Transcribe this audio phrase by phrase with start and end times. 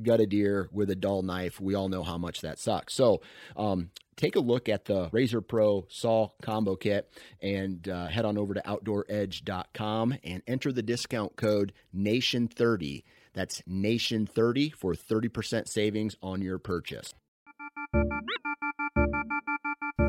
[0.00, 2.94] gut a deer with a dull knife, we all know how much that sucks.
[2.94, 3.20] So,
[3.56, 8.38] um, take a look at the Razor Pro Saw Combo Kit and uh, head on
[8.38, 13.04] over to OutdoorEdge.com and enter the discount code NATION30.
[13.34, 17.14] That's NATION30 for 30% savings on your purchase.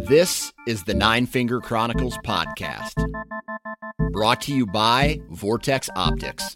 [0.08, 2.94] This is the Nine Finger Chronicles podcast,
[4.12, 6.56] brought to you by Vortex Optics.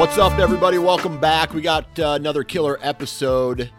[0.00, 0.78] What's up, everybody?
[0.78, 1.52] Welcome back.
[1.52, 3.70] We got uh, another killer episode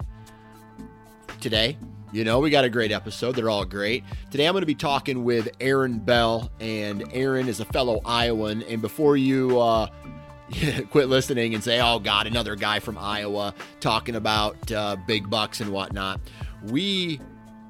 [1.39, 1.79] today.
[2.11, 3.33] You know, we got a great episode.
[3.33, 4.03] They're all great.
[4.29, 8.61] Today, I'm going to be talking with Aaron Bell, and Aaron is a fellow Iowan.
[8.61, 9.87] And before you uh,
[10.91, 15.59] quit listening and say, oh, God, another guy from Iowa talking about uh, big bucks
[15.59, 16.21] and whatnot,
[16.67, 17.19] we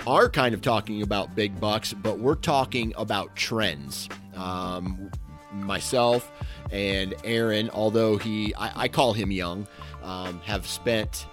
[0.06, 4.10] are kind of talking about big bucks, but we're talking about trends.
[4.36, 5.10] Um,
[5.54, 6.32] myself,
[6.72, 9.68] and Aaron, although he, I, I call him young,
[10.04, 11.28] um, have spent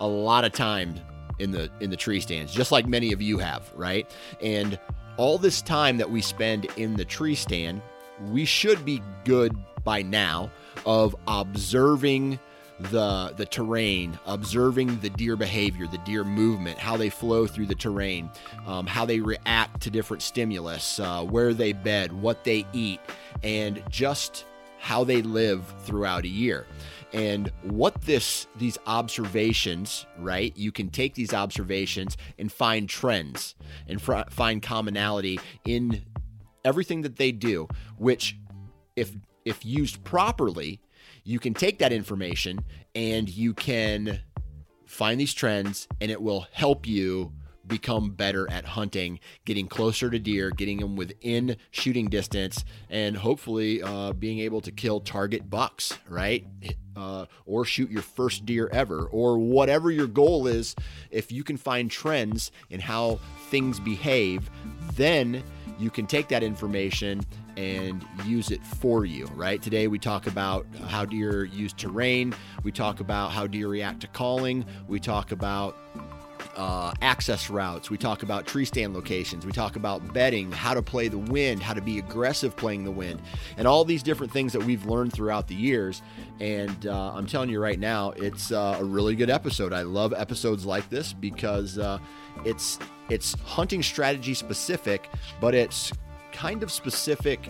[0.00, 1.00] a lot of time
[1.38, 4.08] in the in the tree stands, just like many of you have, right?
[4.40, 4.78] And
[5.16, 7.82] all this time that we spend in the tree stand,
[8.30, 10.50] we should be good by now
[10.86, 12.38] of observing
[12.78, 17.74] the the terrain, observing the deer behavior, the deer movement, how they flow through the
[17.74, 18.30] terrain,
[18.66, 23.00] um, how they react to different stimulus, uh, where they bed, what they eat,
[23.42, 24.44] and just
[24.84, 26.66] how they live throughout a year.
[27.14, 30.54] And what this these observations, right?
[30.56, 33.54] You can take these observations and find trends
[33.88, 36.02] and fr- find commonality in
[36.66, 38.36] everything that they do, which
[38.94, 40.82] if if used properly,
[41.24, 42.60] you can take that information
[42.94, 44.20] and you can
[44.84, 47.32] find these trends and it will help you
[47.66, 53.82] become better at hunting, getting closer to deer, getting them within shooting distance, and hopefully
[53.82, 56.46] uh, being able to kill target bucks, right?
[56.96, 60.76] Uh, or shoot your first deer ever, or whatever your goal is.
[61.10, 64.50] If you can find trends in how things behave,
[64.94, 65.42] then
[65.78, 67.24] you can take that information
[67.56, 69.60] and use it for you, right?
[69.62, 74.08] Today we talk about how deer use terrain, we talk about how deer react to
[74.08, 75.76] calling, we talk about
[76.56, 77.90] uh, access routes.
[77.90, 79.44] We talk about tree stand locations.
[79.44, 82.90] We talk about bedding, how to play the wind, how to be aggressive playing the
[82.90, 83.20] wind,
[83.56, 86.02] and all these different things that we've learned throughout the years.
[86.40, 89.72] And uh, I'm telling you right now, it's uh, a really good episode.
[89.72, 91.98] I love episodes like this because uh,
[92.44, 92.78] it's
[93.08, 95.10] it's hunting strategy specific,
[95.40, 95.92] but it's
[96.32, 97.48] kind of specific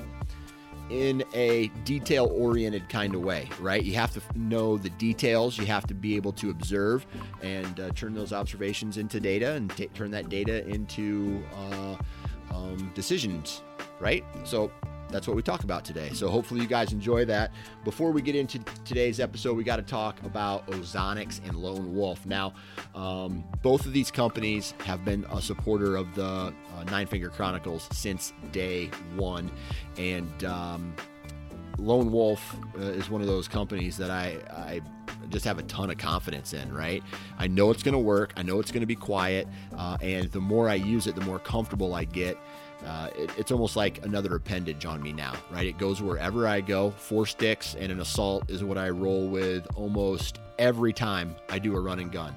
[0.91, 3.83] in a detail oriented kind of way, right?
[3.83, 7.07] You have to know the details, you have to be able to observe
[7.43, 11.97] and uh, turn those observations into data and t- turn that data into uh,
[12.55, 13.63] um, decisions,
[13.99, 14.25] right?
[14.45, 14.71] So
[15.15, 16.11] that's what we talk about today.
[16.13, 17.53] So hopefully you guys enjoy that.
[17.85, 22.27] Before we get into today's episode, we got to talk about Ozonics and Lone Wolf.
[22.27, 22.53] Now,
[22.97, 27.89] um, both of these companies have been a supporter of the uh, Nine Finger Chronicles
[27.93, 29.53] since day one,
[29.99, 30.97] and um,
[31.79, 34.81] Lone Wolf uh, is one of those companies that I, I
[35.29, 37.03] just have a ton of confidence in, right?
[37.39, 38.33] I know it's going to work.
[38.37, 39.49] I know it's going to be quiet.
[39.77, 42.37] Uh, and the more I use it, the more comfortable I get.
[42.85, 45.67] Uh, it, it's almost like another appendage on me now, right?
[45.67, 46.91] It goes wherever I go.
[46.91, 51.77] Four sticks and an assault is what I roll with almost every time I do
[51.77, 52.35] a run and gun.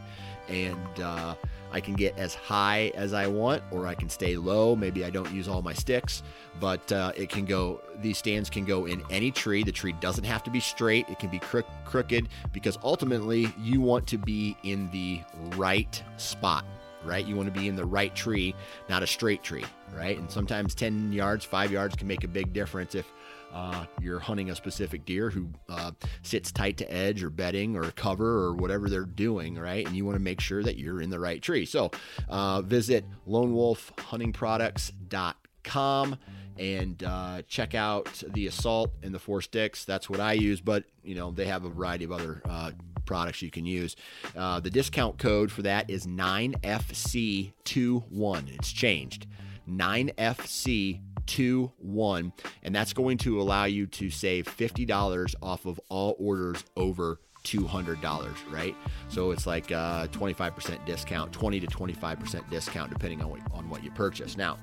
[0.47, 1.35] And uh,
[1.71, 4.75] I can get as high as I want, or I can stay low.
[4.75, 6.23] Maybe I don't use all my sticks,
[6.59, 7.81] but uh, it can go.
[8.01, 9.63] These stands can go in any tree.
[9.63, 11.09] The tree doesn't have to be straight.
[11.09, 15.21] It can be crook, crooked because ultimately you want to be in the
[15.57, 16.63] right spot
[17.05, 17.25] right?
[17.25, 18.55] You want to be in the right tree,
[18.89, 19.65] not a straight tree,
[19.95, 20.17] right?
[20.17, 23.11] And sometimes 10 yards, five yards can make a big difference if
[23.53, 25.91] uh, you're hunting a specific deer who uh,
[26.21, 29.85] sits tight to edge or bedding or cover or whatever they're doing, right?
[29.85, 31.65] And you want to make sure that you're in the right tree.
[31.65, 31.91] So
[32.29, 36.17] uh, visit lonewolfhuntingproducts.com
[36.59, 39.85] and uh, check out the assault and the four sticks.
[39.85, 42.71] That's what I use, but you know they have a variety of other uh,
[43.07, 43.95] products you can use.
[44.35, 48.55] Uh, the discount code for that is 9FC21.
[48.55, 49.25] It's changed.
[49.67, 52.31] 9FC21.
[52.63, 58.35] And that's going to allow you to save $50 off of all orders over $200,
[58.51, 58.75] right?
[59.09, 63.69] So it's like a uh, 25% discount, 20 to 25% discount, depending on what, on
[63.69, 64.35] what you purchase.
[64.37, 64.57] Now,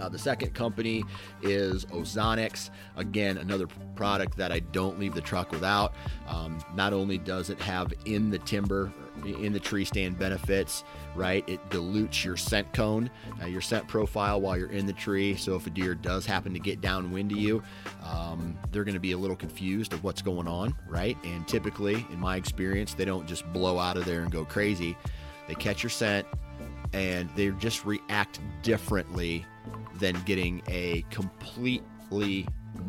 [0.00, 1.04] uh, the second company
[1.42, 2.70] is Ozonics.
[2.96, 5.94] Again, another product that I don't leave the truck without.
[6.26, 8.92] Um, not only does it have in the timber,
[9.24, 10.84] in the tree stand benefits,
[11.14, 11.46] right?
[11.48, 13.10] It dilutes your scent cone,
[13.42, 15.36] uh, your scent profile while you're in the tree.
[15.36, 17.62] So if a deer does happen to get downwind to you,
[18.04, 21.16] um, they're going to be a little confused of what's going on, right?
[21.24, 24.96] And typically, in my experience, they don't just blow out of there and go crazy.
[25.48, 26.26] They catch your scent
[26.92, 29.46] and they just react differently
[29.98, 32.46] than getting a completely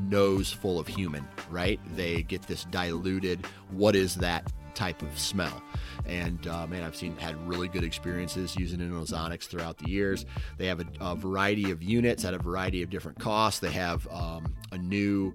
[0.09, 1.79] nose full of human, right?
[1.95, 5.61] They get this diluted, what is that type of smell?
[6.05, 10.25] And uh, man, I've seen had really good experiences using it ozonics throughout the years.
[10.57, 13.59] They have a, a, variety of units at a variety of different costs.
[13.59, 15.33] They have um, a new,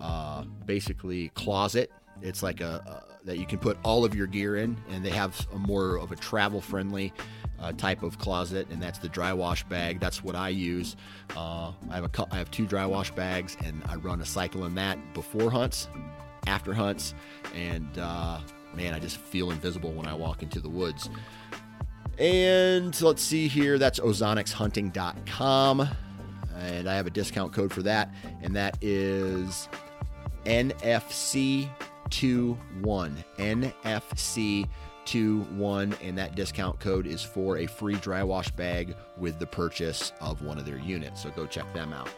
[0.00, 1.92] uh, basically closet.
[2.20, 5.10] It's like a, a, that you can put all of your gear in, and they
[5.10, 7.12] have a more of a travel friendly
[7.62, 10.00] uh, type of closet, and that's the dry wash bag.
[10.00, 10.96] That's what I use.
[11.36, 14.64] Uh, I have a I have two dry wash bags, and I run a cycle
[14.64, 15.88] in that before hunts,
[16.46, 17.14] after hunts,
[17.54, 18.40] and uh,
[18.74, 21.08] man, I just feel invisible when I walk into the woods.
[22.18, 25.88] And let's see here, that's ozonicshunting.com.
[26.58, 29.68] And I have a discount code for that, and that is
[30.44, 31.70] NFC21.
[33.38, 34.68] NFC
[35.12, 40.12] 21 and that discount code is for a free dry wash bag with the purchase
[40.20, 41.22] of one of their units.
[41.22, 42.08] So go check them out.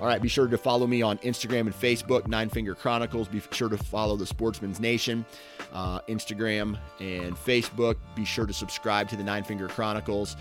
[0.00, 3.28] All right be sure to follow me on instagram and facebook nine finger chronicles.
[3.28, 5.24] Be sure to follow the sportsman's nation
[5.72, 7.96] uh, instagram and facebook.
[8.16, 10.36] Be sure to subscribe to the nine finger chronicles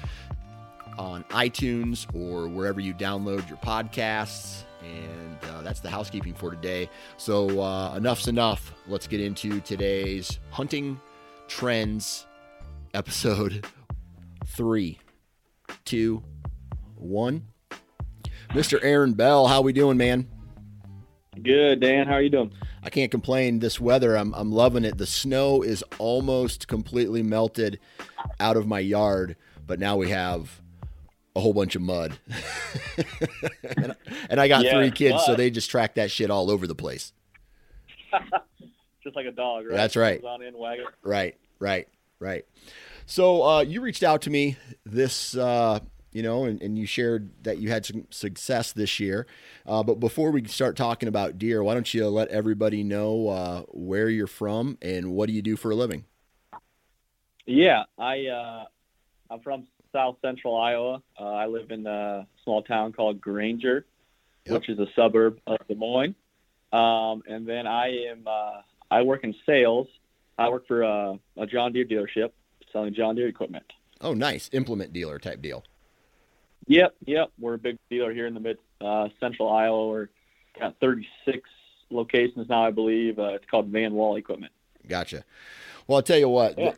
[0.98, 4.64] on itunes or wherever you download your podcasts.
[4.82, 6.90] And uh, that's the housekeeping for today.
[7.18, 8.74] So uh, enough's enough.
[8.88, 11.00] Let's get into today's hunting
[11.50, 12.28] Trends,
[12.94, 13.66] episode
[14.46, 15.00] three,
[15.84, 16.24] two,
[16.96, 17.48] one.
[18.52, 18.80] Mr.
[18.84, 20.30] Aaron Bell, how we doing, man?
[21.42, 22.06] Good, Dan.
[22.06, 22.54] How are you doing?
[22.84, 23.60] I can't complain.
[23.60, 25.00] This weather, I'm, I'm loving it.
[25.00, 27.80] The snow is almost completely melted
[28.40, 30.62] out of my yard, but now we have
[31.36, 32.18] a whole bunch of mud.
[33.76, 33.96] and,
[34.30, 36.76] and, I got yeah, three kids, so they just track that shit all over the
[36.76, 37.12] place.
[39.20, 39.76] like a dog, right?
[39.76, 40.24] That's right.
[40.24, 40.56] In,
[41.04, 41.88] right, right,
[42.20, 42.46] right.
[43.06, 45.80] So uh, you reached out to me this, uh,
[46.12, 49.28] you know, and, and, you shared that you had some success this year.
[49.66, 53.62] Uh, but before we start talking about deer, why don't you let everybody know uh,
[53.70, 56.06] where you're from and what do you do for a living?
[57.46, 58.66] Yeah, I uh,
[59.32, 61.02] I'm from South Central Iowa.
[61.20, 63.86] Uh, I live in a small town called Granger,
[64.46, 64.54] yep.
[64.54, 66.16] which is a suburb of Des Moines.
[66.72, 68.28] Um, and then I am
[68.92, 69.88] I work in sales.
[70.38, 72.32] I work for a, a John Deere dealership
[72.72, 73.66] selling John Deere equipment.
[74.02, 75.64] Oh, nice implement dealer type deal.
[76.68, 77.32] Yep, yep.
[77.40, 79.90] We're a big dealer here in the mid uh, central Iowa.
[79.90, 80.10] We're
[80.58, 81.50] got 36
[81.90, 83.20] locations now, I believe.
[83.20, 84.52] Uh, it's called Van Wall Equipment.
[84.88, 85.24] Gotcha.
[85.90, 86.56] Well, I'll tell you what.
[86.60, 86.74] Yeah.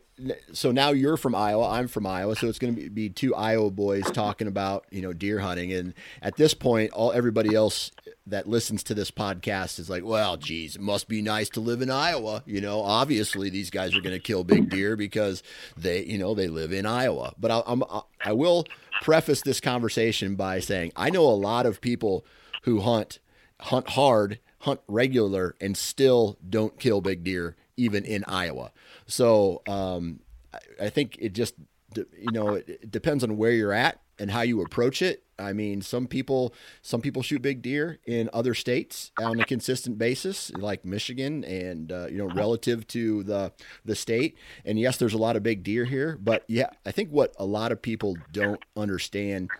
[0.54, 1.68] So now you're from Iowa.
[1.68, 2.34] I'm from Iowa.
[2.34, 5.70] So it's going to be two Iowa boys talking about you know deer hunting.
[5.70, 5.92] And
[6.22, 7.90] at this point, all everybody else
[8.26, 11.82] that listens to this podcast is like, well, geez, it must be nice to live
[11.82, 12.42] in Iowa.
[12.46, 15.42] You know, obviously these guys are going to kill big deer because
[15.76, 17.34] they you know they live in Iowa.
[17.38, 17.84] But I, I'm
[18.24, 18.64] I will
[19.02, 22.24] preface this conversation by saying I know a lot of people
[22.62, 23.18] who hunt
[23.60, 28.72] hunt hard hunt regular and still don't kill big deer, even in Iowa.
[29.06, 30.20] So um,
[30.52, 31.54] I, I think it just
[31.94, 35.24] you know it, it depends on where you're at and how you approach it.
[35.38, 39.98] I mean, some people some people shoot big deer in other states on a consistent
[39.98, 43.52] basis, like Michigan, and uh, you know, relative to the
[43.84, 44.36] the state.
[44.64, 47.44] And yes, there's a lot of big deer here, but yeah, I think what a
[47.44, 49.50] lot of people don't understand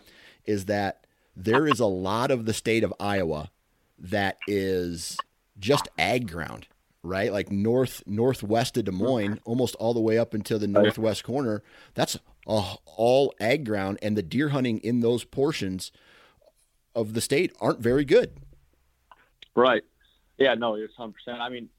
[0.45, 1.05] is that
[1.35, 3.49] there is a lot of the state of Iowa
[3.97, 5.17] that is
[5.59, 6.67] just ag ground
[7.03, 7.31] right?
[7.31, 11.61] Like north northwest of Des Moines, almost all the way up into the northwest corner.
[11.93, 12.17] That's
[12.47, 15.91] uh, all ag ground, and the deer hunting in those portions
[16.95, 18.37] of the state aren't very good.
[19.55, 19.83] Right.
[20.37, 20.55] Yeah.
[20.55, 21.13] No, you're 100.
[21.13, 21.69] percent I mean,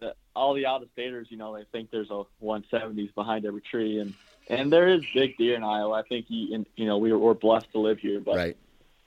[0.00, 3.62] the, all the out of staters, you know, they think there's a 170s behind every
[3.62, 4.14] tree, and
[4.48, 5.92] and there is big deer in Iowa.
[5.92, 8.56] I think you, and, you know, we we're blessed to live here, but right.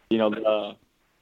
[0.10, 0.76] you know, the,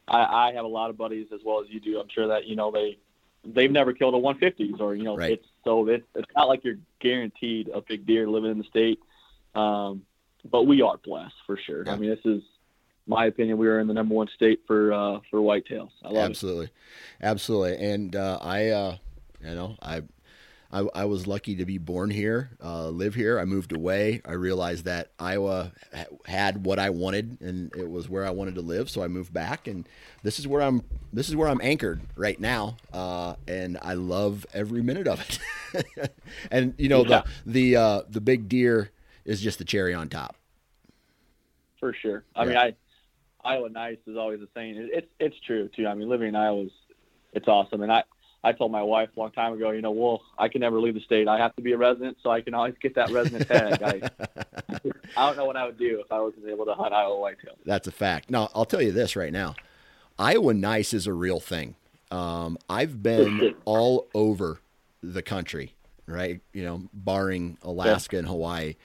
[0.08, 2.00] I, I have a lot of buddies as well as you do.
[2.00, 3.00] I'm sure that you know they
[3.46, 5.34] they've never killed a 150s or you know right.
[5.34, 9.00] it's so it's it's not like you're guaranteed a big deer living in the state
[9.56, 10.04] um,
[10.50, 11.94] but we are blessed for sure yeah.
[11.94, 12.42] i mean this is
[13.06, 16.16] my opinion we are in the number one state for uh, for whitetails I love
[16.16, 16.30] it.
[16.30, 16.72] absolutely it.
[17.22, 18.98] absolutely and uh, i uh,
[19.42, 20.02] you know i
[20.74, 23.40] I, I, was lucky to be born here, uh, live here.
[23.40, 24.22] I moved away.
[24.26, 28.56] I realized that Iowa ha- had what I wanted, and it was where I wanted
[28.56, 28.90] to live.
[28.90, 29.88] So I moved back, and
[30.24, 30.82] this is where I'm.
[31.14, 35.40] This is where I'm anchored right now, uh, and I love every minute of
[35.76, 36.12] it.
[36.52, 37.22] and you know yeah.
[37.46, 38.90] the the uh, the big deer
[39.26, 40.36] is just the cherry on top.
[41.80, 42.24] For sure.
[42.36, 42.50] I yeah.
[42.50, 42.76] mean, I
[43.44, 44.90] Iowa nice is always the saying.
[44.92, 45.86] It's it's true too.
[45.86, 46.72] I mean, living in Iowa is
[47.32, 48.04] it's awesome, and I
[48.44, 50.96] I told my wife a long time ago, you know, well, I can never leave
[50.96, 51.30] the state.
[51.30, 53.82] I have to be a resident, so I can always get that resident tag.
[53.82, 54.10] I,
[55.18, 57.56] I don't know what I would do if I wasn't able to hunt Iowa whitetail.
[57.66, 58.30] That's a fact.
[58.30, 59.56] Now, I'll tell you this right now:
[60.20, 61.76] Iowa nice is a real thing.
[62.12, 64.60] Um, I've been all over
[65.02, 65.74] the country,
[66.06, 66.42] right?
[66.52, 68.20] You know, barring Alaska yeah.
[68.20, 68.76] and Hawaii.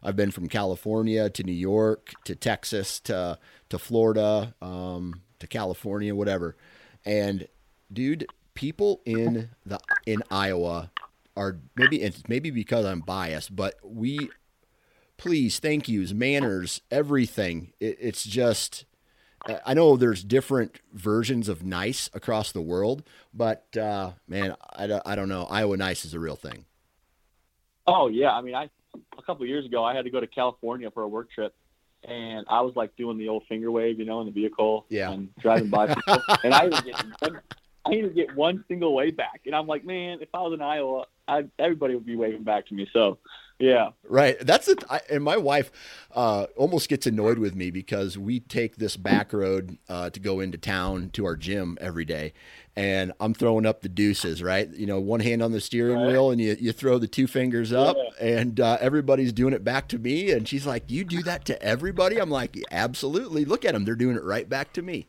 [0.00, 6.14] I've been from California to New York to Texas to to Florida um, to California,
[6.14, 6.56] whatever.
[7.04, 7.48] And
[7.92, 8.26] dude,
[8.58, 10.90] people in the in Iowa
[11.36, 14.30] are maybe it's maybe because I'm biased, but we
[15.16, 17.72] please thank yous, manners, everything.
[17.78, 18.84] It, it's just
[19.64, 25.14] I know there's different versions of nice across the world, but uh, man, I, I
[25.14, 25.44] don't know.
[25.44, 26.64] Iowa nice is a real thing.
[27.86, 28.68] Oh yeah, I mean, I
[29.16, 31.54] a couple years ago I had to go to California for a work trip,
[32.02, 35.12] and I was like doing the old finger wave, you know, in the vehicle, yeah,
[35.12, 37.12] and driving by people, and I was getting
[37.88, 39.42] I didn't get one single wave back.
[39.46, 42.66] And I'm like, man, if I was in Iowa, I, everybody would be waving back
[42.66, 42.88] to me.
[42.92, 43.18] So,
[43.58, 43.90] yeah.
[44.04, 44.36] Right.
[44.40, 44.84] That's it.
[45.10, 45.72] And my wife
[46.14, 50.40] uh, almost gets annoyed with me because we take this back road uh, to go
[50.40, 52.34] into town to our gym every day.
[52.76, 54.68] And I'm throwing up the deuces, right?
[54.70, 56.06] You know, one hand on the steering right.
[56.06, 58.26] wheel and you, you throw the two fingers up, yeah.
[58.26, 60.30] and uh, everybody's doing it back to me.
[60.30, 62.18] And she's like, You do that to everybody?
[62.18, 63.44] I'm like, Absolutely.
[63.44, 63.84] Look at them.
[63.84, 65.08] They're doing it right back to me.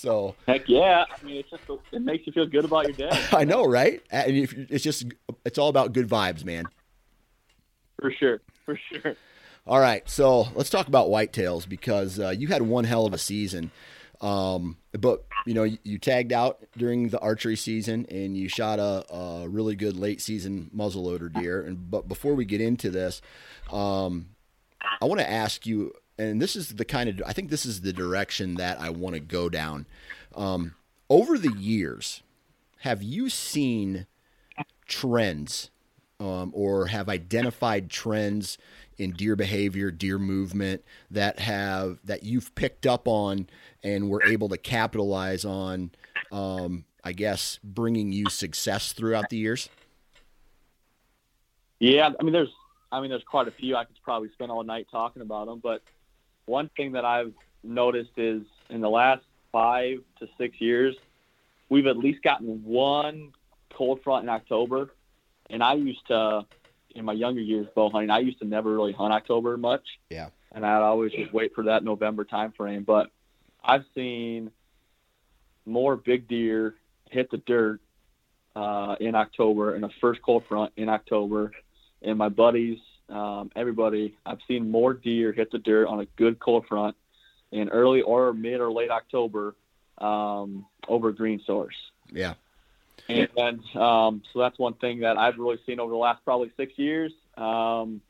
[0.00, 3.24] So heck yeah, I mean it's just it makes you feel good about your day.
[3.32, 4.02] I know, right?
[4.10, 4.34] And
[4.70, 5.04] it's just
[5.44, 6.64] it's all about good vibes, man.
[8.00, 9.14] For sure, for sure.
[9.66, 13.18] All right, so let's talk about whitetails because uh, you had one hell of a
[13.18, 13.72] season.
[14.22, 18.78] Um, but you know, you, you, tagged out during the archery season and you shot
[18.78, 21.62] a, a, really good late season muzzleloader deer.
[21.62, 23.22] And but before we get into this,
[23.72, 24.30] um,
[25.00, 27.80] I want to ask you and this is the kind of I think this is
[27.80, 29.86] the direction that I want to go down.
[30.34, 30.74] Um,
[31.08, 32.22] over the years,
[32.80, 34.06] have you seen
[34.86, 35.70] trends
[36.18, 38.58] um, or have identified trends
[38.98, 43.48] in deer behavior, deer movement that have that you've picked up on
[43.82, 45.90] and were able to capitalize on?
[46.30, 49.70] Um, I guess bringing you success throughout the years.
[51.78, 52.52] Yeah, I mean, there's,
[52.92, 53.74] I mean, there's quite a few.
[53.74, 55.82] I could probably spend all night talking about them, but
[56.50, 60.96] one thing that I've noticed is in the last five to six years,
[61.68, 63.32] we've at least gotten one
[63.72, 64.90] cold front in October.
[65.48, 66.44] And I used to,
[66.94, 69.84] in my younger years, bow hunting, I used to never really hunt October much.
[70.10, 70.30] Yeah.
[70.52, 72.82] And I'd always just wait for that November time frame.
[72.82, 73.10] But
[73.62, 74.50] I've seen
[75.64, 76.74] more big deer
[77.10, 77.80] hit the dirt
[78.56, 81.52] uh, in October in the first cold front in October.
[82.02, 82.78] And my buddies
[83.10, 86.96] um, everybody, I've seen more deer hit the dirt on a good cold front
[87.50, 89.54] in early or mid or late October
[89.98, 91.76] um, over green source.
[92.10, 92.34] Yeah.
[93.08, 96.72] And um, so that's one thing that I've really seen over the last probably six
[96.76, 97.12] years.
[97.36, 98.00] Um,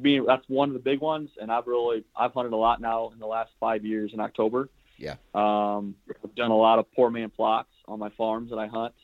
[0.00, 3.10] being that's one of the big ones, and I've really I've hunted a lot now
[3.14, 4.68] in the last five years in October.
[4.98, 5.14] Yeah.
[5.34, 7.68] Um, I've done a lot of poor man plots.
[7.88, 8.94] on my farms that I hunt.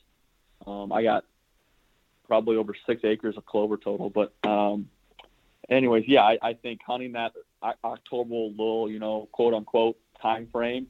[0.67, 1.25] Um, I got
[2.27, 4.89] probably over six acres of clover total, but um,
[5.69, 7.33] anyways, yeah, I, I think hunting that
[7.83, 10.87] October lull, you know, quote unquote time frame.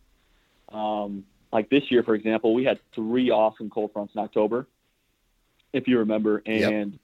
[0.71, 4.67] Um, like this year, for example, we had three awesome cold fronts in October,
[5.71, 6.99] if you remember, and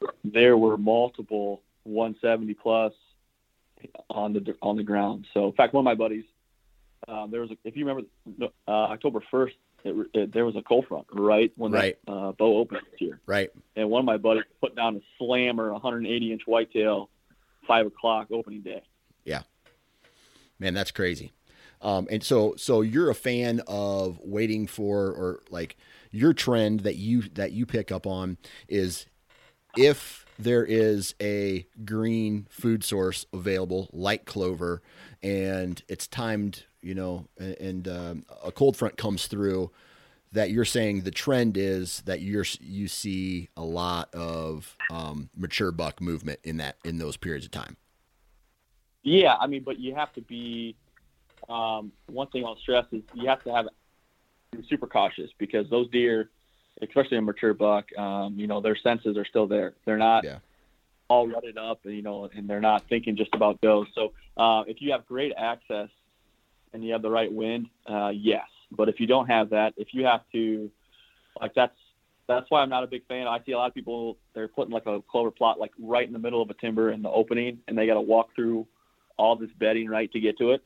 [0.00, 0.10] yep.
[0.24, 2.92] there were multiple 170 plus
[4.08, 5.26] on the on the ground.
[5.34, 6.24] So, in fact, one of my buddies,
[7.08, 8.08] um, there was a, if you remember,
[8.68, 11.98] uh, October 1st, it, it, there was a cold front right when right.
[12.06, 13.20] that uh, bow opened this year.
[13.26, 13.50] Right.
[13.76, 17.08] And one of my buddies put down a slammer, 180 inch whitetail,
[17.66, 18.82] five o'clock opening day.
[19.24, 19.42] Yeah.
[20.58, 21.32] Man, that's crazy.
[21.82, 25.76] Um, and so, so you're a fan of waiting for, or like
[26.10, 28.36] your trend that you that you pick up on
[28.68, 29.06] is
[29.76, 34.82] if there is a green food source available, like clover,
[35.22, 39.70] and it's timed, you know, and, and um, a cold front comes through,
[40.32, 45.72] that you're saying the trend is that you're you see a lot of um, mature
[45.72, 47.76] buck movement in that in those periods of time.
[49.02, 50.76] Yeah, I mean, but you have to be.
[51.48, 53.66] Um, one thing I'll stress is you have to have
[54.68, 56.28] super cautious because those deer
[56.82, 59.74] especially a mature buck, um, you know, their senses are still there.
[59.84, 60.38] They're not yeah.
[61.08, 63.86] all rutted up, and you know, and they're not thinking just about does.
[63.94, 65.88] So uh, if you have great access
[66.72, 68.46] and you have the right wind, uh, yes.
[68.70, 70.70] But if you don't have that, if you have to,
[71.40, 71.74] like that's
[72.28, 73.26] that's why I'm not a big fan.
[73.26, 76.12] I see a lot of people they're putting like a clover plot like right in
[76.12, 78.66] the middle of a timber in the opening, and they got to walk through
[79.16, 80.62] all this bedding right to get to it.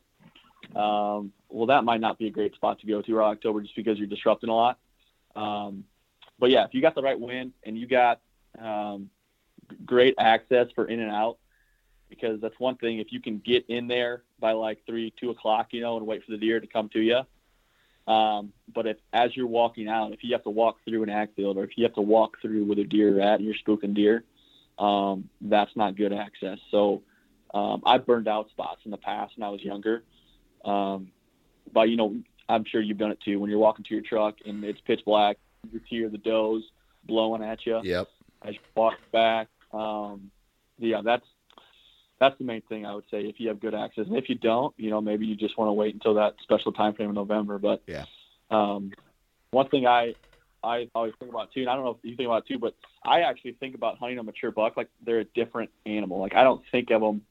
[0.76, 3.76] Um, well, that might not be a great spot to go to around October just
[3.76, 4.78] because you're disrupting a lot.
[5.34, 5.84] Um,
[6.38, 8.20] but yeah, if you got the right wind and you got
[8.60, 9.08] um,
[9.84, 11.38] great access for in and out,
[12.08, 12.98] because that's one thing.
[12.98, 16.22] If you can get in there by like three, two o'clock, you know, and wait
[16.22, 17.22] for the deer to come to you.
[18.12, 21.34] Um, but if as you're walking out, if you have to walk through an ag
[21.34, 23.54] field or if you have to walk through where the deer are at and you're
[23.66, 24.22] spooking deer,
[24.78, 26.58] um, that's not good access.
[26.70, 27.00] So
[27.54, 30.02] um, I've burned out spots in the past when I was younger.
[30.62, 31.08] Um,
[31.72, 32.14] but you know,
[32.46, 33.40] I'm sure you've done it too.
[33.40, 35.38] When you're walking to your truck and it's pitch black,
[35.72, 36.64] you hear the does
[37.06, 37.80] blowing at you.
[37.82, 38.08] Yep.
[38.42, 40.30] As you walk back, um,
[40.78, 41.24] yeah, that's
[42.24, 43.22] that's the main thing I would say.
[43.22, 45.68] If you have good access, and if you don't, you know, maybe you just want
[45.68, 47.58] to wait until that special time frame in November.
[47.58, 48.04] But yeah,
[48.50, 48.92] um,
[49.50, 50.14] one thing I
[50.62, 52.58] I always think about too, and I don't know if you think about it too,
[52.58, 56.18] but I actually think about hunting a mature buck like they're a different animal.
[56.18, 57.22] Like I don't think of them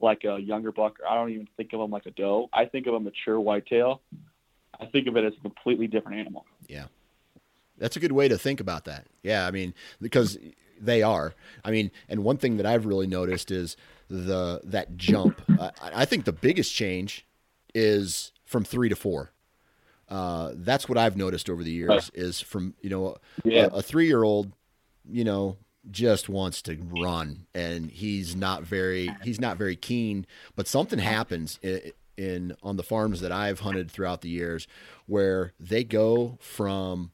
[0.00, 1.00] like a younger buck.
[1.00, 2.48] Or I don't even think of them like a doe.
[2.52, 4.00] I think of a mature whitetail.
[4.80, 6.46] I think of it as a completely different animal.
[6.68, 6.84] Yeah.
[7.78, 9.06] That's a good way to think about that.
[9.22, 10.38] Yeah, I mean, because
[10.80, 11.34] they are.
[11.64, 13.76] I mean, and one thing that I've really noticed is
[14.08, 15.40] the that jump.
[15.60, 17.26] I, I think the biggest change
[17.74, 19.30] is from three to four.
[20.08, 22.10] Uh, that's what I've noticed over the years.
[22.14, 23.64] Is from you know yeah.
[23.64, 24.52] a, a three year old,
[25.08, 25.56] you know,
[25.90, 30.26] just wants to run, and he's not very he's not very keen.
[30.56, 34.66] But something happens in, in on the farms that I've hunted throughout the years
[35.06, 37.12] where they go from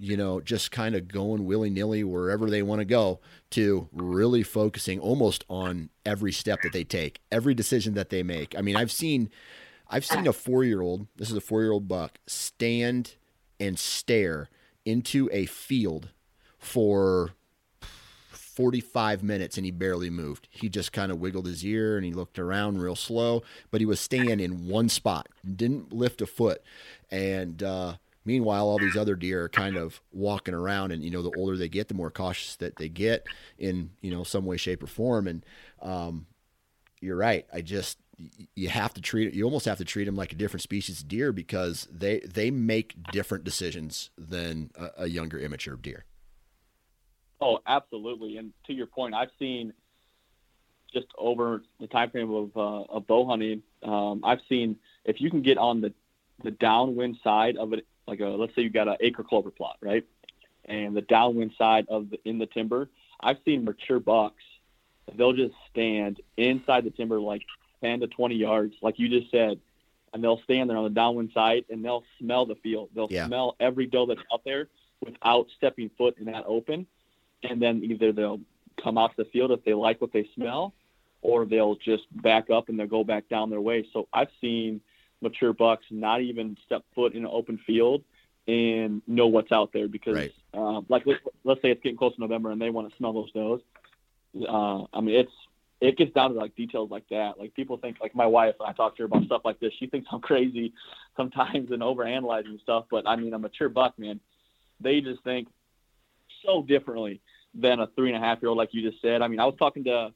[0.00, 4.42] you know, just kind of going willy nilly wherever they want to go to really
[4.42, 8.56] focusing almost on every step that they take, every decision that they make.
[8.56, 9.28] I mean, I've seen,
[9.88, 13.16] I've seen a four year old, this is a four year old buck, stand
[13.60, 14.48] and stare
[14.86, 16.08] into a field
[16.58, 17.32] for
[18.30, 20.48] 45 minutes and he barely moved.
[20.50, 23.86] He just kind of wiggled his ear and he looked around real slow, but he
[23.86, 26.62] was staying in one spot, didn't lift a foot.
[27.10, 27.96] And, uh,
[28.30, 31.56] Meanwhile, all these other deer are kind of walking around, and you know, the older
[31.56, 33.26] they get, the more cautious that they get
[33.58, 35.26] in you know some way, shape, or form.
[35.26, 35.44] And
[35.82, 36.26] um,
[37.00, 37.44] you're right.
[37.52, 37.98] I just
[38.54, 39.34] you have to treat.
[39.34, 42.52] You almost have to treat them like a different species of deer because they they
[42.52, 46.04] make different decisions than a, a younger, immature deer.
[47.40, 48.36] Oh, absolutely.
[48.36, 49.72] And to your point, I've seen
[50.92, 55.30] just over the time frame of, uh, of bow hunting, um, I've seen if you
[55.30, 55.92] can get on the
[56.42, 59.76] the downwind side of it like a let's say you got an acre clover plot,
[59.80, 60.04] right?
[60.64, 62.88] And the downwind side of the in the timber,
[63.20, 64.42] I've seen mature bucks.
[65.16, 67.42] They'll just stand inside the timber like
[67.82, 69.58] 10 to 20 yards, like you just said,
[70.12, 72.90] and they'll stand there on the downwind side and they'll smell the field.
[72.94, 73.26] They'll yeah.
[73.26, 74.68] smell every doe that's out there
[75.04, 76.86] without stepping foot in that open.
[77.42, 78.40] And then either they'll
[78.82, 80.74] come off the field if they like what they smell,
[81.22, 83.86] or they'll just back up and they'll go back down their way.
[83.92, 84.80] So I've seen
[85.20, 88.02] mature bucks not even step foot in an open field
[88.46, 90.32] and know what's out there because, right.
[90.54, 93.12] uh, like, let's, let's say it's getting close to November and they want to smell
[93.12, 93.60] those does.
[94.48, 95.32] Uh, I mean, it's
[95.80, 97.38] it gets down to like details like that.
[97.38, 99.72] Like people think, like my wife, when I talk to her about stuff like this,
[99.78, 100.72] she thinks I'm crazy
[101.16, 102.84] sometimes and over analyzing stuff.
[102.90, 104.20] But I mean, a mature buck, man,
[104.80, 105.48] they just think
[106.44, 107.20] so differently
[107.54, 109.22] than a three and a half year old, like you just said.
[109.22, 110.12] I mean, I was talking to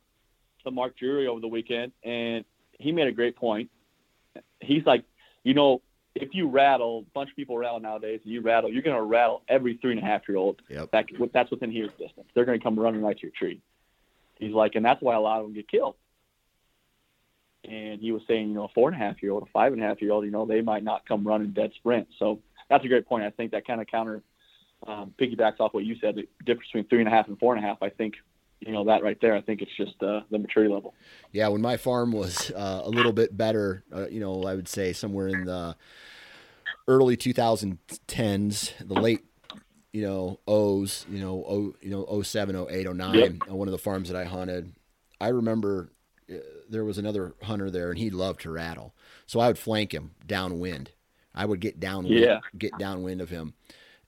[0.65, 2.45] to Mark Drury over the weekend, and
[2.79, 3.71] he made a great point.
[4.61, 5.05] He's like,
[5.43, 5.83] you know,
[6.15, 9.03] if you rattle, a bunch of people rattle nowadays, and you rattle, you're going to
[9.03, 10.63] rattle every three and a half year old.
[10.69, 10.91] Yep.
[10.93, 12.29] That, that's within hearing distance.
[12.35, 13.61] They're going to come running right to your tree.
[14.39, 15.97] He's like, and that's why a lot of them get killed.
[17.65, 19.73] And he was saying, you know, a four and a half year old, a five
[19.73, 22.09] and a half year old, you know, they might not come running dead sprint.
[22.19, 23.25] So that's a great point.
[23.25, 24.23] I think that kind of counter
[24.87, 26.17] um, piggybacks off what you said.
[26.17, 27.79] The difference between three and a half and four and a half.
[27.83, 28.15] I think,
[28.67, 29.35] you know, that right there.
[29.35, 30.95] I think it's just uh, the maturity level.
[31.33, 34.69] Yeah, when my farm was uh, a little bit better, uh, you know, I would
[34.69, 35.77] say somewhere in the
[36.89, 39.25] early 2010s, the late
[39.95, 43.33] you know, O's, you know, oh, you know, 07, 08, 09, yep.
[43.49, 44.75] on one of the farms that I hunted.
[45.21, 45.93] I remember
[46.29, 48.93] uh, there was another hunter there and he loved to rattle.
[49.27, 50.91] So I would flank him downwind.
[51.33, 52.41] I would get downwind, yeah.
[52.59, 53.55] get downwind of him.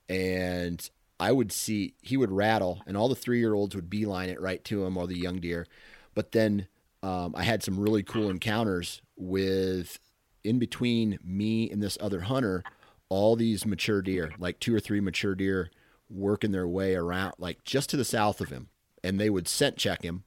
[0.09, 4.29] And I would see he would rattle and all the three year olds would beeline
[4.29, 5.67] it right to him or the young deer.
[6.15, 6.69] But then
[7.03, 9.99] um, I had some really cool encounters with
[10.45, 12.63] in between me and this other hunter
[13.09, 15.71] all these mature deer, like two or three mature deer,
[16.09, 18.69] working their way around, like just to the south of him.
[19.03, 20.25] And they would scent check him,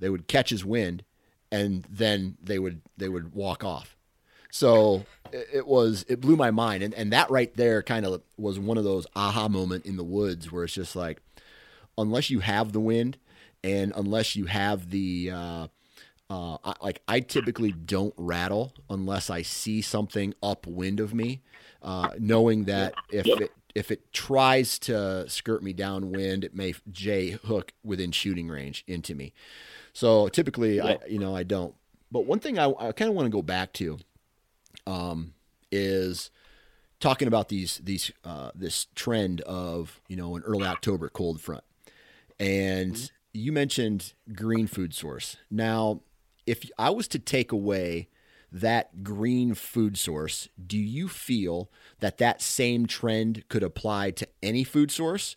[0.00, 1.04] they would catch his wind,
[1.52, 3.95] and then they would they would walk off.
[4.56, 8.58] So it was it blew my mind, and and that right there kind of was
[8.58, 11.20] one of those aha moment in the woods where it's just like,
[11.98, 13.18] unless you have the wind,
[13.62, 15.66] and unless you have the uh,
[16.30, 21.42] uh, I, like I typically don't rattle unless I see something upwind of me,
[21.82, 27.32] uh, knowing that if it if it tries to skirt me downwind, it may j
[27.32, 29.34] hook within shooting range into me.
[29.92, 31.74] So typically, I you know I don't.
[32.10, 33.98] But one thing I, I kind of want to go back to
[34.86, 35.34] um,
[35.70, 36.30] is
[37.00, 41.64] talking about these these uh, this trend of you know an early October cold front,
[42.38, 43.14] and mm-hmm.
[43.32, 45.36] you mentioned green food source.
[45.50, 46.00] Now
[46.46, 48.08] if I was to take away
[48.52, 51.70] that green food source, do you feel
[52.00, 55.36] that that same trend could apply to any food source?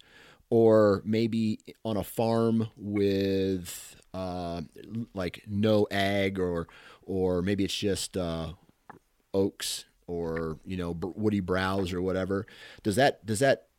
[0.52, 4.62] Or maybe on a farm with uh,
[5.14, 6.68] like no ag, or
[7.04, 8.54] or maybe it's just uh,
[9.34, 12.46] oaks or you know woody browse or whatever.
[12.84, 13.70] Does that does that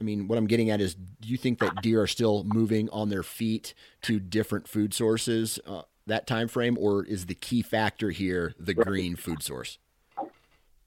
[0.00, 2.88] I mean, what I'm getting at is, do you think that deer are still moving
[2.90, 7.62] on their feet to different food sources uh, that time frame, or is the key
[7.62, 9.78] factor here the green food source?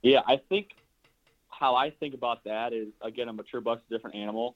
[0.01, 0.71] Yeah, I think
[1.49, 4.55] how I think about that is again a mature buck's a different animal,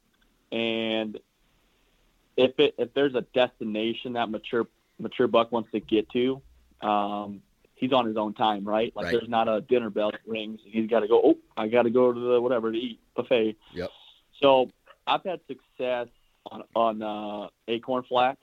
[0.51, 1.17] and
[2.35, 4.67] if it if there's a destination that mature
[4.99, 6.41] mature buck wants to get to,
[6.81, 7.41] um,
[7.81, 8.93] he's on his own time, right?
[8.95, 9.11] Like right.
[9.11, 10.61] there's not a dinner bell that rings.
[10.63, 11.21] He's got to go.
[11.21, 13.57] Oh, I got to go to the whatever to eat buffet.
[13.73, 13.89] Yep.
[14.41, 14.69] So
[15.05, 16.07] I've had success
[16.49, 18.41] on on uh, acorn flats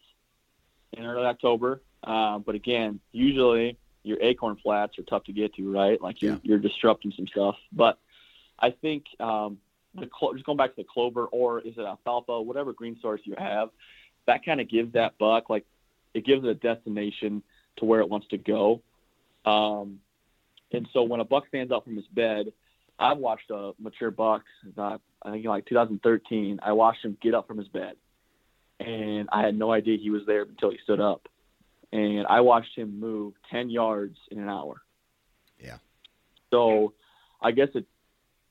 [0.92, 1.80] in early October.
[2.04, 6.00] Uh, but again, usually your acorn flats are tough to get to, right?
[6.00, 6.38] Like you're, yeah.
[6.42, 7.56] you're disrupting some stuff.
[7.72, 7.98] But
[8.58, 9.58] I think um,
[9.94, 13.34] the just going back to the clover or is it alfalfa, whatever green source you
[13.38, 13.70] have,
[14.26, 15.64] that kind of gives that buck like
[16.14, 17.42] it gives it a destination
[17.76, 18.82] to where it wants to go.
[19.44, 20.00] Um,
[20.72, 22.52] and so when a buck stands up from his bed,
[22.98, 24.42] I've watched a mature buck.
[24.76, 24.98] I
[25.30, 26.60] think like 2013.
[26.62, 27.94] I watched him get up from his bed,
[28.80, 31.28] and I had no idea he was there until he stood up
[31.92, 34.82] and I watched him move 10 yards in an hour.
[35.58, 35.78] Yeah.
[36.50, 36.94] So
[37.40, 37.86] I guess it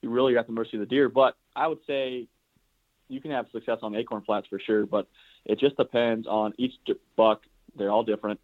[0.03, 2.27] really got the mercy of the deer, but I would say
[3.09, 5.07] you can have success on acorn flats for sure, but
[5.45, 6.73] it just depends on each
[7.15, 7.43] buck.
[7.75, 8.39] They're all different.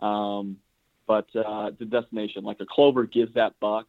[0.00, 0.58] Um,
[1.06, 3.86] but uh, the destination, like a clover, gives that buck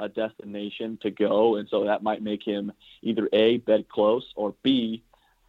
[0.00, 4.54] a destination to go, and so that might make him either a bed close or
[4.62, 5.02] b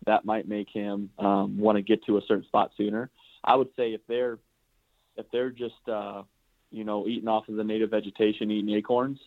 [0.06, 3.10] that might make him um, want to get to a certain spot sooner.
[3.44, 4.40] I would say if they're
[5.18, 6.24] if they're just uh,
[6.72, 9.20] you know eating off of the native vegetation, eating acorns,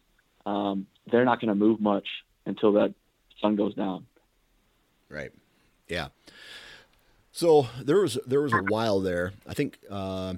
[0.47, 2.07] um, they're not going to move much
[2.47, 2.95] until that
[3.41, 4.07] sun goes down.
[5.09, 5.33] Right.
[5.89, 6.09] Yeah.
[7.33, 9.33] So there was there was a while there.
[9.47, 10.35] I think uh,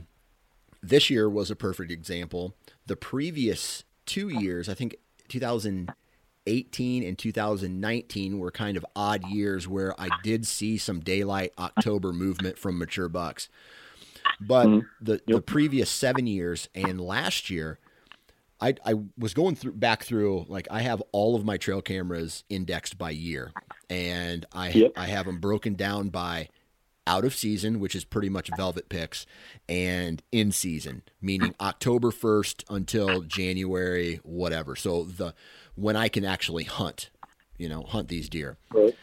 [0.88, 2.54] this year was a perfect example.
[2.86, 4.96] The previous two years, I think
[5.28, 12.12] 2018 and 2019 were kind of odd years where I did see some daylight October
[12.12, 13.48] movement from mature bucks.
[14.40, 14.86] But mm-hmm.
[15.00, 17.78] the the previous seven years and last year,
[18.60, 22.42] I I was going through back through like I have all of my trail cameras
[22.48, 23.52] indexed by year,
[23.90, 24.92] and I yep.
[24.96, 26.48] I have them broken down by
[27.06, 29.26] out of season, which is pretty much velvet pics,
[29.68, 34.76] and in season, meaning October 1st until January, whatever.
[34.76, 35.34] So the
[35.74, 37.10] when I can actually hunt,
[37.58, 38.56] you know, hunt these deer.
[38.72, 38.96] Right.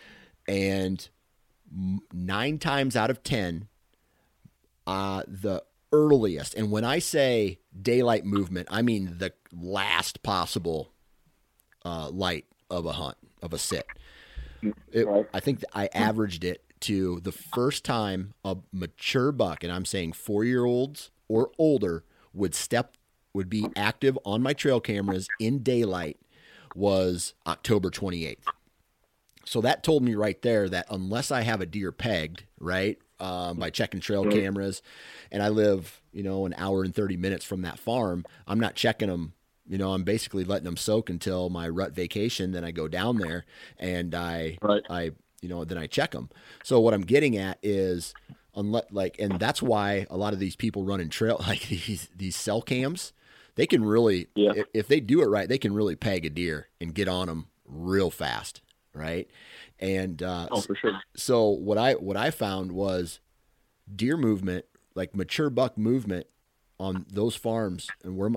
[0.47, 1.07] And
[2.11, 3.67] nine times out of 10,
[4.87, 10.91] uh, the earliest, and when I say daylight movement, I mean the last possible
[11.85, 13.85] uh, light of a hunt, of a sit.
[14.91, 15.25] It, Right.
[15.33, 20.13] I think I averaged it to the first time a mature buck, and I'm saying
[20.13, 22.97] four year olds or older, would step,
[23.33, 26.19] would be active on my trail cameras in daylight
[26.73, 28.51] was October 28th.
[29.45, 33.57] So that told me right there that unless I have a deer pegged, right, um,
[33.57, 34.81] by checking trail cameras,
[35.31, 38.75] and I live, you know, an hour and 30 minutes from that farm, I'm not
[38.75, 39.33] checking them.
[39.67, 42.51] You know, I'm basically letting them soak until my rut vacation.
[42.51, 43.45] Then I go down there
[43.77, 44.83] and I, Right.
[44.89, 45.11] I,
[45.41, 46.29] you know, then I check them.
[46.63, 48.13] So what I'm getting at is,
[48.55, 52.35] unless like, and that's why a lot of these people running trail like these these
[52.35, 53.13] cell cams,
[53.55, 54.53] they can really, Yeah.
[54.55, 57.27] if, if they do it right, they can really peg a deer and get on
[57.27, 58.61] them real fast,
[58.93, 59.27] right?
[59.79, 61.01] And uh, Oh, for sure.
[61.15, 63.19] so what I what I found was
[63.93, 66.27] deer movement, like mature buck movement
[66.79, 68.29] on those farms, and we're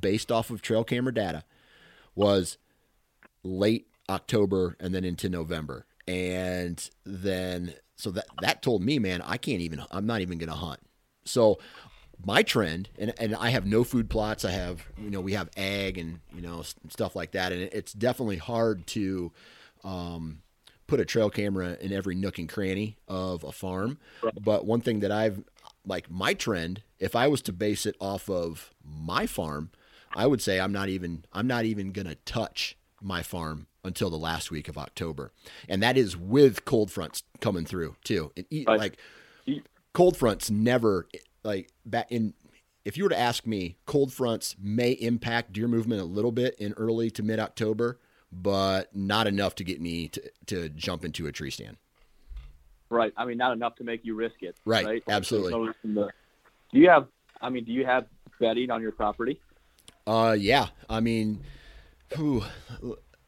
[0.00, 1.44] based off of trail camera data,
[2.14, 2.58] was
[3.42, 9.36] late October and then into November, and then so that that told me, man, I
[9.36, 9.82] can't even.
[9.90, 10.80] I'm not even going to hunt.
[11.24, 11.58] So
[12.24, 14.44] my trend, and and I have no food plots.
[14.44, 17.92] I have you know we have ag and you know stuff like that, and it's
[17.92, 19.32] definitely hard to.
[19.84, 20.42] Um,
[20.88, 23.98] put a trail camera in every nook and cranny of a farm.
[24.40, 25.42] But one thing that I've
[25.84, 29.70] like my trend, if I was to base it off of my farm,
[30.14, 34.18] I would say I'm not even I'm not even to touch my farm until the
[34.18, 35.30] last week of October.
[35.68, 38.32] And that is with cold fronts coming through too.
[38.36, 38.78] And e- Right.
[38.80, 38.98] like
[39.92, 41.06] cold fronts never
[41.44, 42.34] like back in
[42.84, 46.54] if you were to ask me, cold fronts may impact deer movement a little bit
[46.58, 47.98] in early to mid October,
[48.30, 51.76] but not enough to get me to, to jump into a tree stand.
[52.88, 53.12] Right.
[53.16, 54.56] I mean, not enough to make you risk it.
[54.64, 55.02] Right, Right.
[55.08, 55.52] absolutely.
[55.52, 56.10] No reason to-
[56.72, 57.08] Do you have?
[57.40, 58.06] I mean, do you have
[58.40, 59.40] bedding on your property?
[60.06, 60.68] Uh, yeah.
[60.88, 61.42] I mean,
[62.14, 62.44] whew,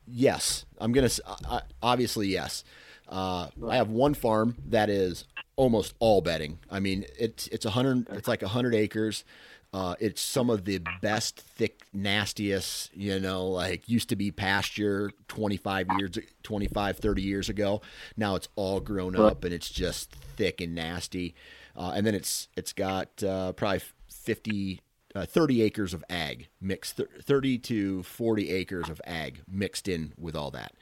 [0.07, 0.65] yes.
[0.79, 1.11] I'm gonna
[1.49, 2.65] I- obviously yes.
[3.09, 5.25] Uh, I have one farm that is
[5.57, 6.59] almost all bedding.
[6.71, 8.07] I mean, it's it's a hundred.
[8.11, 9.25] It's like a hundred acres.
[9.73, 15.11] Uh, it's some of the best, thick, nastiest, you know, like used to be pasture
[15.29, 17.83] 25 years, 25, 30 years ago.
[18.17, 21.35] Now it's all grown up and it's just thick and nasty.
[21.77, 24.81] Uh, and then it's, it's got, uh, probably 50,
[25.15, 30.13] uh, 30 acres of ag mixed, thir- 30 to 40 acres of ag mixed in
[30.19, 30.73] with all that.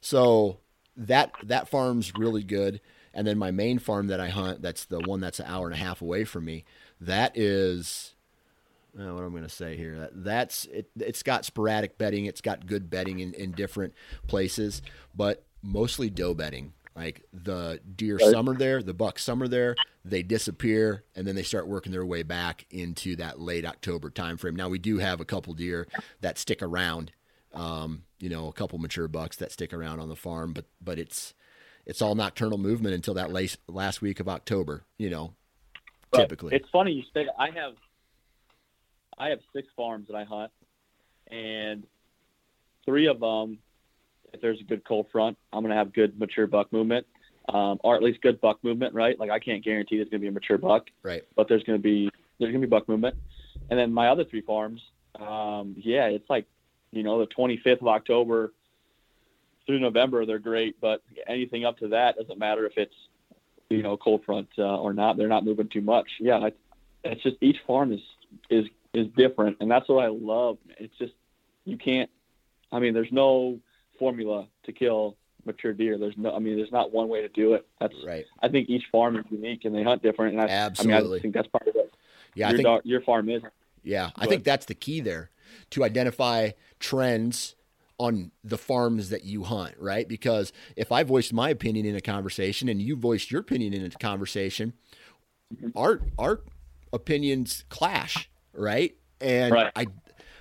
[0.00, 0.58] So
[0.96, 2.80] that, that farm's really good.
[3.12, 5.74] And then my main farm that I hunt, that's the one that's an hour and
[5.74, 6.64] a half away from me.
[7.00, 8.14] That is,
[8.98, 9.98] uh, what I'm going to say here.
[9.98, 10.90] That, that's it.
[10.98, 12.26] It's got sporadic bedding.
[12.26, 13.94] It's got good bedding in, in different
[14.26, 14.82] places,
[15.14, 16.72] but mostly doe bedding.
[16.96, 21.68] Like the deer summer there, the bucks summer there, they disappear and then they start
[21.68, 24.56] working their way back into that late October timeframe.
[24.56, 25.86] Now we do have a couple deer
[26.20, 27.12] that stick around.
[27.52, 30.98] Um, you know, a couple mature bucks that stick around on the farm, but but
[30.98, 31.34] it's
[31.86, 34.84] it's all nocturnal movement until that last last week of October.
[34.98, 35.34] You know,
[36.10, 36.54] But typically.
[36.54, 37.26] It's funny you say.
[37.38, 37.74] I have.
[39.18, 40.50] I have six farms that I hunt,
[41.30, 41.84] and
[42.84, 43.58] three of them,
[44.32, 47.06] if there's a good cold front, I'm going to have good mature buck movement,
[47.48, 49.18] um, or at least good buck movement, right?
[49.18, 51.22] Like I can't guarantee there's going to be a mature buck, right.
[51.36, 53.16] but there's going to be there's going to be buck movement.
[53.68, 54.80] And then my other three farms,
[55.20, 56.46] um, yeah, it's like
[56.92, 58.52] you know the 25th of October
[59.66, 62.94] through November they're great, but anything up to that doesn't matter if it's
[63.68, 65.16] you know cold front uh, or not.
[65.16, 66.08] They're not moving too much.
[66.18, 66.52] Yeah, I,
[67.04, 68.00] it's just each farm is
[68.48, 70.58] is is different, and that's what I love.
[70.78, 71.12] It's just
[71.64, 72.10] you can't.
[72.72, 73.58] I mean, there's no
[74.00, 75.96] formula to kill mature deer.
[75.96, 76.34] There's no.
[76.34, 77.66] I mean, there's not one way to do it.
[77.80, 77.94] That's.
[78.04, 78.24] Right.
[78.42, 80.32] I think each farm is unique and they hunt different.
[80.34, 81.18] And I, I mean, Absolutely.
[81.20, 81.92] I think that's part of it
[82.34, 83.42] Yeah, I think dog, your farm is.
[83.84, 85.30] Yeah, I think that's the key there
[85.70, 87.54] to identify trends
[87.98, 90.08] on the farms that you hunt, right?
[90.08, 93.84] Because if I voiced my opinion in a conversation and you voiced your opinion in
[93.84, 94.72] a conversation,
[95.54, 95.76] Mm-hmm.
[95.76, 96.40] our our
[96.92, 98.94] opinions clash, right?
[99.20, 99.72] And Right.
[99.74, 99.86] I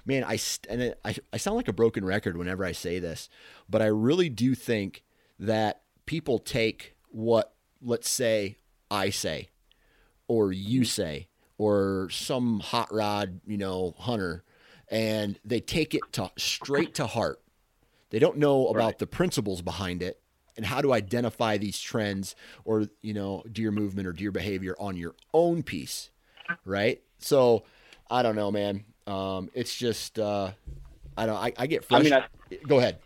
[0.09, 2.99] man, I st- and it, I I sound like a broken record whenever I say
[2.99, 3.29] this,
[3.69, 5.03] but I really do think
[5.39, 8.57] that people take what let's say
[8.91, 9.49] I say
[10.27, 10.85] or you mm-hmm.
[10.85, 14.43] say or some hot rod, you know, hunter,
[14.89, 17.41] and they take it to straight to heart.
[18.09, 18.99] They don't know about Right.
[18.99, 20.19] the principles behind it,
[20.57, 24.97] and how to identify these trends or you know deer movement or deer behavior on
[24.97, 26.09] your own piece,
[26.65, 27.01] right?
[27.19, 27.63] So
[28.09, 28.85] I don't know, man.
[29.09, 30.51] Um, it's just uh,
[31.17, 31.35] I don't.
[31.35, 32.13] I, I get frustrated.
[32.13, 32.99] I mean, I, Go ahead.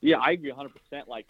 [0.00, 0.70] Yeah, I agree 100.
[0.70, 1.26] percent Like,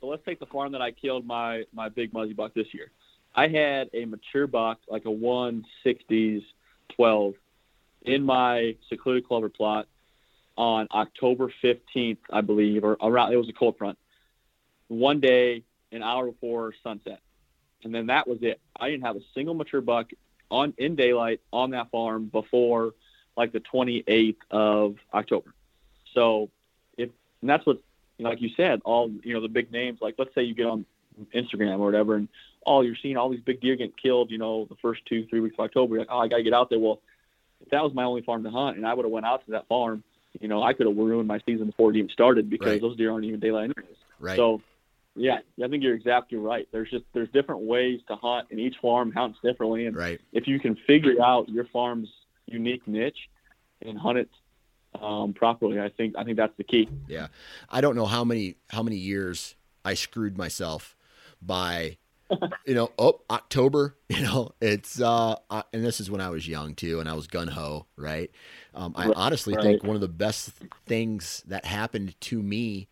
[0.00, 2.90] so let's take the farm that I killed my my big muzzy buck this year.
[3.34, 6.42] I had a mature buck, like a 160s
[6.94, 7.34] 12,
[8.02, 9.86] in my secluded clover plot
[10.56, 13.34] on October 15th, I believe, or around.
[13.34, 13.98] It was a cold front.
[14.88, 17.20] One day, an hour before sunset,
[17.84, 18.60] and then that was it.
[18.78, 20.10] I didn't have a single mature buck
[20.50, 22.92] on in daylight on that farm before
[23.36, 25.52] like the 28th of October.
[26.14, 26.50] So
[26.96, 27.78] if and that's what
[28.18, 30.00] like you said, all you know the big names.
[30.00, 30.86] Like let's say you get on
[31.34, 32.28] Instagram or whatever, and
[32.64, 34.30] all you're seeing all these big deer get killed.
[34.30, 35.94] You know, the first two three weeks of October.
[35.94, 36.78] You're like, oh, I got to get out there.
[36.78, 37.00] Well,
[37.60, 39.52] if that was my only farm to hunt, and I would have went out to
[39.52, 40.02] that farm,
[40.40, 42.80] you know, I could have ruined my season before it even started because right.
[42.80, 43.96] those deer aren't even daylight anyways.
[44.18, 44.36] Right.
[44.36, 44.62] So
[45.16, 46.68] yeah, I think you're exactly right.
[46.72, 49.86] There's just there's different ways to hunt, and each farm hunts differently.
[49.86, 50.20] And right.
[50.32, 52.08] if you can figure out your farm's
[52.46, 53.28] unique niche
[53.82, 54.30] and hunt it
[55.00, 56.88] um, properly, I think I think that's the key.
[57.08, 57.28] Yeah,
[57.70, 60.96] I don't know how many how many years I screwed myself
[61.40, 61.96] by
[62.66, 66.74] you know, oh, October, you know, it's, uh, and this is when I was young
[66.74, 68.30] too, and I was gun ho, right?
[68.74, 69.62] Um, I honestly right.
[69.62, 70.50] think one of the best
[70.86, 72.88] things that happened to me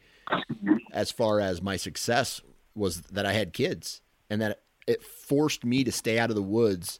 [0.95, 2.41] as far as my success
[2.75, 6.43] was that I had kids and that it forced me to stay out of the
[6.43, 6.99] woods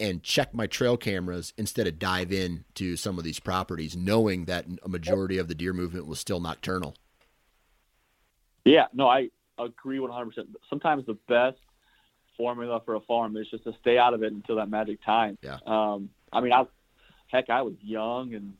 [0.00, 4.46] and check my trail cameras instead of dive in to some of these properties, knowing
[4.46, 6.94] that a majority of the deer movement was still nocturnal.
[8.64, 10.30] Yeah, no, I agree 100%.
[10.70, 11.58] Sometimes the best
[12.36, 15.36] formula for a farm is just to stay out of it until that magic time.
[15.42, 15.58] Yeah.
[15.66, 16.64] Um, I mean, I,
[17.26, 18.54] heck, I was young and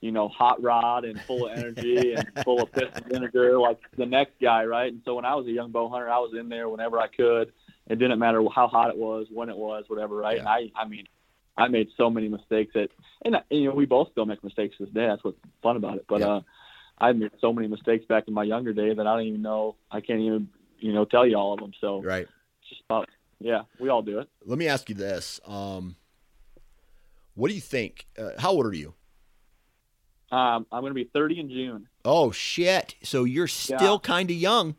[0.00, 3.78] you know, hot rod and full of energy and full of piss and vinegar like
[3.96, 4.92] the next guy, right?
[4.92, 7.08] And so when I was a young bow hunter, I was in there whenever I
[7.08, 7.52] could.
[7.86, 10.36] It didn't matter how hot it was, when it was, whatever, right?
[10.36, 10.40] Yeah.
[10.40, 11.06] And I, I mean,
[11.56, 12.88] I made so many mistakes that,
[13.24, 15.06] and, you know, we both still make mistakes this day.
[15.06, 16.06] That's what's fun about it.
[16.08, 16.28] But yeah.
[16.28, 16.40] uh,
[16.98, 19.76] I made so many mistakes back in my younger day that I don't even know.
[19.90, 21.72] I can't even, you know, tell you all of them.
[21.80, 22.26] So right,
[22.60, 23.08] it's just about,
[23.38, 24.28] yeah, we all do it.
[24.44, 25.96] Let me ask you this: um,
[27.34, 28.06] What do you think?
[28.18, 28.94] Uh, how old are you?
[30.32, 31.88] Um, I'm going to be 30 in June.
[32.04, 32.94] Oh shit!
[33.02, 33.98] So you're still yeah.
[34.02, 34.76] kind of young.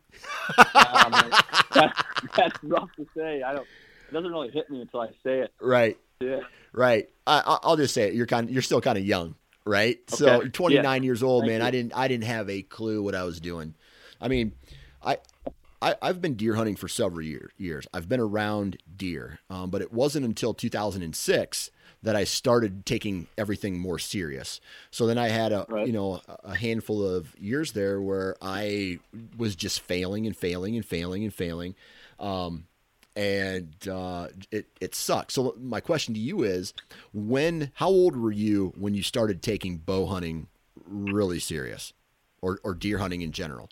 [0.58, 1.32] um,
[1.74, 2.02] that's,
[2.36, 3.44] that's rough to say.
[3.44, 3.68] I don't.
[4.10, 5.54] It doesn't really hit me until I say it.
[5.60, 5.98] Right.
[6.20, 6.40] Yeah.
[6.74, 7.10] Right.
[7.28, 8.14] I, will just say it.
[8.14, 8.50] You're kind.
[8.50, 9.36] You're still kind of young.
[9.66, 10.00] Right.
[10.14, 10.16] Okay.
[10.16, 11.06] So 29 yeah.
[11.06, 11.62] years old, Thank man.
[11.62, 11.68] You.
[11.68, 11.94] I didn't.
[11.96, 13.76] I didn't have a clue what I was doing.
[14.20, 14.54] I mean,
[15.04, 15.18] I.
[15.82, 17.88] I, have been deer hunting for several year, years.
[17.94, 21.72] I've been around deer, um, but it wasn't until 2006
[22.04, 24.60] that I started taking everything more serious.
[24.92, 25.86] So then I had a right.
[25.86, 29.00] you know a handful of years there where I
[29.38, 31.76] was just failing and failing and failing and failing,
[32.20, 32.66] um,
[33.16, 35.34] and uh, it it sucks.
[35.34, 36.74] So my question to you is,
[37.14, 40.48] when how old were you when you started taking bow hunting
[40.86, 41.94] really serious,
[42.42, 43.70] or or deer hunting in general?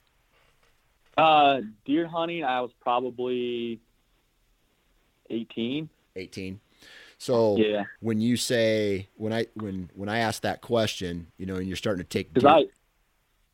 [1.20, 3.80] Uh, deer hunting, I was probably
[5.30, 5.90] eighteen.
[6.16, 6.60] Eighteen.
[7.18, 7.84] So yeah.
[8.00, 11.76] when you say when I when when I ask that question, you know, and you're
[11.76, 12.66] starting to take deer, I,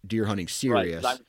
[0.05, 1.19] deer hunting serious, right,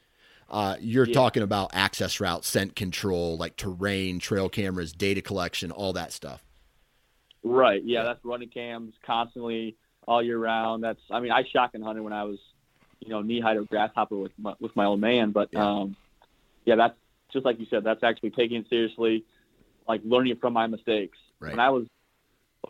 [0.51, 1.14] uh, you're yeah.
[1.14, 6.42] talking about access route, scent control, like terrain, trail cameras, data collection, all that stuff.
[7.42, 7.83] Right.
[7.85, 10.85] Yeah, that's running cams constantly all year round.
[10.85, 12.38] That's I mean, I shotgun hunted when I was,
[13.01, 15.31] you know, knee height or grasshopper with my, with my old man.
[15.31, 15.64] But yeah.
[15.64, 15.96] um,
[16.67, 16.95] yeah, that's
[17.33, 17.85] just like you said.
[17.85, 19.25] That's actually taking it seriously,
[19.89, 21.17] like learning from my mistakes.
[21.41, 21.53] Right.
[21.53, 21.87] When I was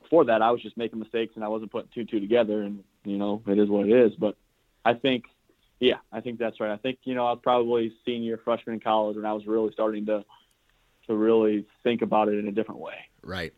[0.01, 2.85] before that, I was just making mistakes and I wasn't putting two two together, and
[3.05, 4.13] you know, it is what it is.
[4.17, 4.37] But
[4.85, 5.25] I think,
[5.81, 6.71] yeah, I think that's right.
[6.71, 9.73] I think you know, I was probably senior freshman in college when I was really
[9.73, 10.25] starting to
[11.07, 12.95] to really think about it in a different way.
[13.23, 13.53] Right.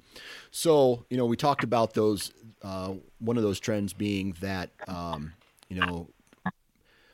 [0.52, 2.32] So you know, we talked about those.
[2.60, 5.32] Uh, one of those trends being that um,
[5.68, 6.08] you know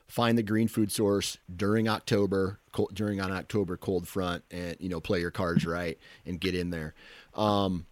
[0.07, 4.89] find the green food source during October, cold, during an October cold front, and you
[4.89, 6.95] know play your cards right and get in there.
[7.35, 7.87] Um,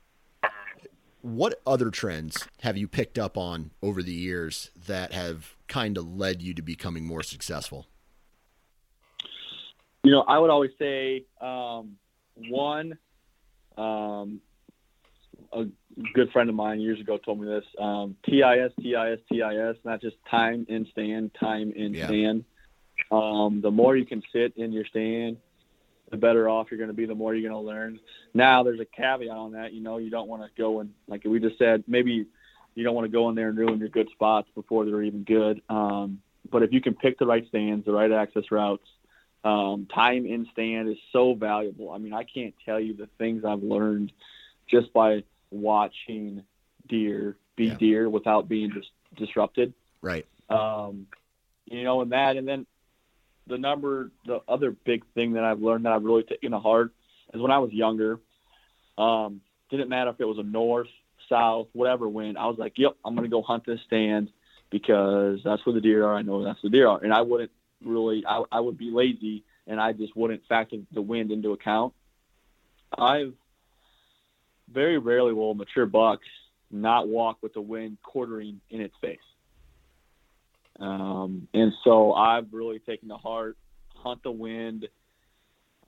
[1.22, 6.16] what other trends have you picked up on over the years that have kind of
[6.16, 7.86] led you to becoming more successful?
[10.02, 11.96] You know, I would always say um,
[12.48, 12.98] one,
[13.78, 14.40] um,
[15.52, 15.64] a
[16.14, 20.16] good friend of mine years ago told me this um, TIS, TIS, TIS, not just
[20.30, 22.06] time in stand, time in yeah.
[22.06, 22.44] stand.
[23.10, 25.36] Um, the more you can sit in your stand,
[26.10, 28.00] the better off you're going to be, the more you're going to learn.
[28.34, 29.72] Now, there's a caveat on that.
[29.72, 32.26] You know, you don't want to go and, like we just said, maybe
[32.74, 35.24] you don't want to go in there and ruin your good spots before they're even
[35.24, 35.60] good.
[35.68, 38.86] Um, but if you can pick the right stands, the right access routes,
[39.44, 41.90] Um, time in stand is so valuable.
[41.90, 44.12] I mean, I can't tell you the things I've learned
[44.70, 46.42] just by watching
[46.88, 47.74] deer be Yeah.
[47.74, 49.72] deer without being dis- disrupted.
[50.00, 50.26] Right.
[50.48, 51.06] Um,
[51.66, 52.66] you know, and that, and then
[53.46, 56.92] the number, the other big thing that I've learned that I've really taken to heart
[57.32, 58.20] is when I was younger.
[58.98, 59.40] Um,
[59.70, 60.88] didn't matter if it was a north,
[61.28, 62.36] south, whatever wind.
[62.36, 64.30] I was like, "Yep, I'm going to go hunt this stand
[64.70, 66.14] because that's where the deer are.
[66.14, 67.50] I know that's where the deer are." And I wouldn't
[67.84, 71.94] really, I, I would be lazy and I just wouldn't factor the wind into account.
[72.98, 73.34] I've
[74.72, 76.26] very rarely will a mature bucks
[76.70, 79.18] not walk with the wind quartering in its face.
[80.80, 83.56] Um, and so I've really taken to heart
[83.94, 84.88] hunt the wind.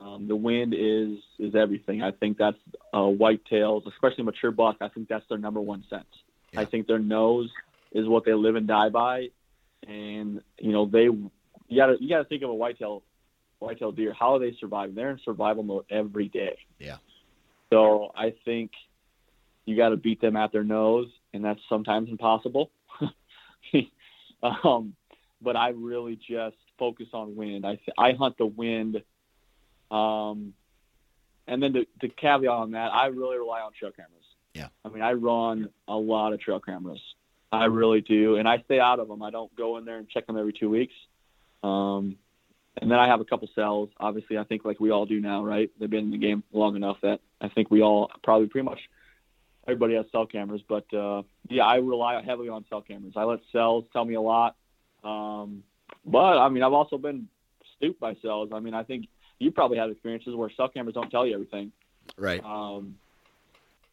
[0.01, 2.03] Um, the wind is is everything.
[2.03, 2.57] I think that's
[2.93, 4.77] uh, whitetails, especially mature buck.
[4.81, 6.05] I think that's their number one sense.
[6.57, 7.51] I think their nose
[7.93, 9.29] is what they live and die by,
[9.87, 11.31] and you know they you
[11.77, 13.03] gotta you gotta think of a whitetail
[13.59, 14.13] whitetail deer.
[14.13, 14.95] How are they surviving?
[14.95, 16.59] They're in survival mode every day.
[16.79, 16.99] Yeah.
[17.75, 18.71] So I think
[19.65, 22.71] you got to beat them at their nose, and that's sometimes impossible.
[24.43, 24.95] um,
[25.41, 27.67] but I really just focus on wind.
[27.67, 29.03] I I hunt the wind,
[29.91, 30.55] um,
[31.47, 34.25] and then the, the caveat on that, I really rely on trail cameras.
[34.55, 34.69] Yeah.
[34.85, 37.01] I mean, I run a lot of trail cameras.
[37.51, 39.23] I really do, and I stay out of them.
[39.23, 40.95] I don't go in there and check them every two weeks.
[41.63, 42.17] Um,
[42.81, 43.91] and then I have a couple cells.
[43.99, 45.71] Obviously, I think like we all do now, right?
[45.79, 48.81] They've been in the game long enough that I think we all probably pretty much
[49.67, 50.63] everybody has cell cameras.
[50.69, 53.15] But uh, yeah, I rely heavily on cell cameras.
[53.17, 54.57] I let cells tell me a lot.
[55.05, 55.63] Um,
[56.05, 57.29] but I mean, I've also been
[57.77, 58.51] stooped by cells.
[58.53, 59.07] I mean, I think
[59.39, 61.73] you probably had experiences where cell cameras don't tell you everything.
[62.17, 62.43] Right.
[62.45, 62.97] Um,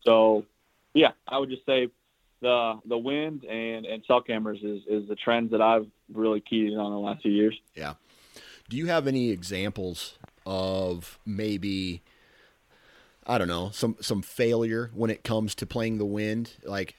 [0.03, 0.45] so
[0.93, 1.89] yeah, I would just say
[2.41, 6.71] the the wind and and cell cameras is is the trends that I've really keyed
[6.71, 7.59] in on the last few years.
[8.71, 12.01] Do you have any examples of maybe
[13.27, 16.53] I don't know some some failure when it comes to playing the wind?
[16.63, 16.95] Like,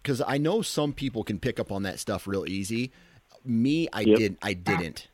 [0.00, 2.92] because I know some people can pick up on that stuff real easy.
[3.44, 4.18] Me, I Yep.
[4.18, 4.36] did.
[4.40, 5.08] I didn't.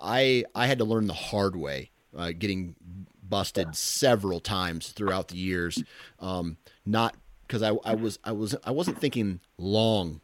[0.00, 2.74] I I had to learn the hard way, uh, getting
[3.22, 5.84] busted several times throughout the years.
[6.20, 6.56] Um,
[6.86, 10.22] not because I, I was I was I wasn't thinking long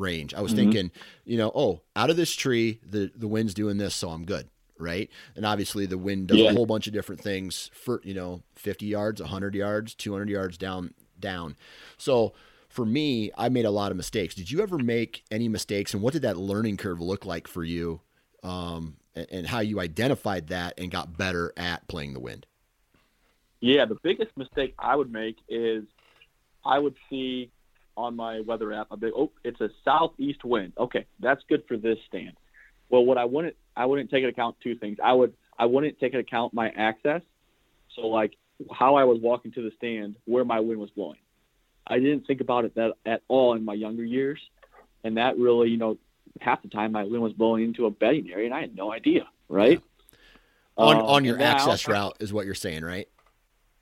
[0.00, 0.34] range.
[0.34, 0.56] I was Mhm.
[0.56, 0.90] thinking,
[1.24, 4.48] you know, oh, out of this tree, the the wind's doing this, so I'm good,
[4.78, 5.08] right?
[5.36, 6.50] And obviously, the wind does Yeah.
[6.50, 10.58] a whole bunch of different things for you know, 50 yards, 100 yards, 200 yards
[10.58, 11.54] down down.
[11.98, 12.32] So
[12.68, 14.34] for me, I made a lot of mistakes.
[14.34, 17.62] Did you ever make any mistakes, and what did that learning curve look like for
[17.62, 18.00] you?
[18.42, 22.46] Um, and, and how you identified that and got better at playing the wind?
[23.60, 25.84] Yeah, the biggest mistake I would make is
[26.64, 27.50] I would see
[28.00, 30.72] on my weather app a big oh, it's a southeast wind.
[30.78, 32.32] Okay, that's good for this stand.
[32.88, 34.98] Well, what I wouldn't I wouldn't take into account two things.
[35.02, 37.22] I would I wouldn't take into account my access.
[37.94, 38.32] So like
[38.72, 41.18] how I was walking to the stand, where my wind was blowing.
[41.86, 44.40] I didn't think about it that at all in my younger years,
[45.04, 45.98] and that really, you know,
[46.40, 48.92] half the time my wind was blowing into a bedding area, and I had no
[48.92, 49.82] idea, right?
[50.76, 53.08] On Um, on your access also- route is what you're saying, right?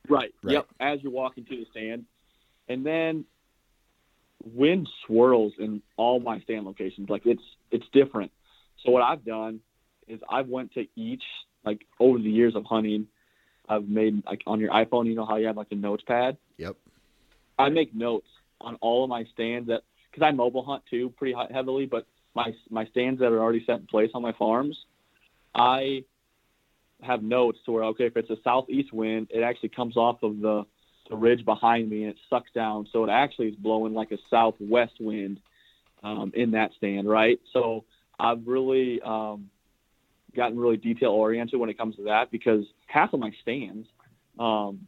[0.09, 0.33] Right.
[0.43, 0.55] Right.
[0.55, 0.69] Yep.
[0.81, 2.07] As you're walking to the stand,
[2.69, 3.25] and then
[4.45, 7.09] wind swirls in all my stand locations.
[7.09, 8.31] Like it's it's different.
[8.85, 9.61] So what I've done
[10.07, 11.23] is I've went to each
[11.65, 13.09] like over the years of hunting,
[13.69, 15.07] I've made like on your iPhone.
[15.07, 16.37] You know how you have like a notes pad.
[16.57, 16.77] Yep.
[17.59, 18.29] I make notes
[18.61, 22.55] on all of my stands that because I mobile hunt too pretty heavily, but my
[22.71, 24.79] my stands that are already set in place on my farms,
[25.55, 26.05] I
[27.03, 30.41] have notes to where okay, if it's a southeast wind, it actually comes off of
[30.41, 30.65] the
[31.09, 34.19] the ridge behind me and it sucks down, so it actually is blowing like a
[34.31, 35.41] southwest wind
[36.03, 37.41] um, in that stand, right?
[37.53, 37.85] So
[38.19, 39.51] I've really um,
[40.35, 43.89] gotten really detail oriented when it comes to that because half of my stands,
[44.39, 44.87] um,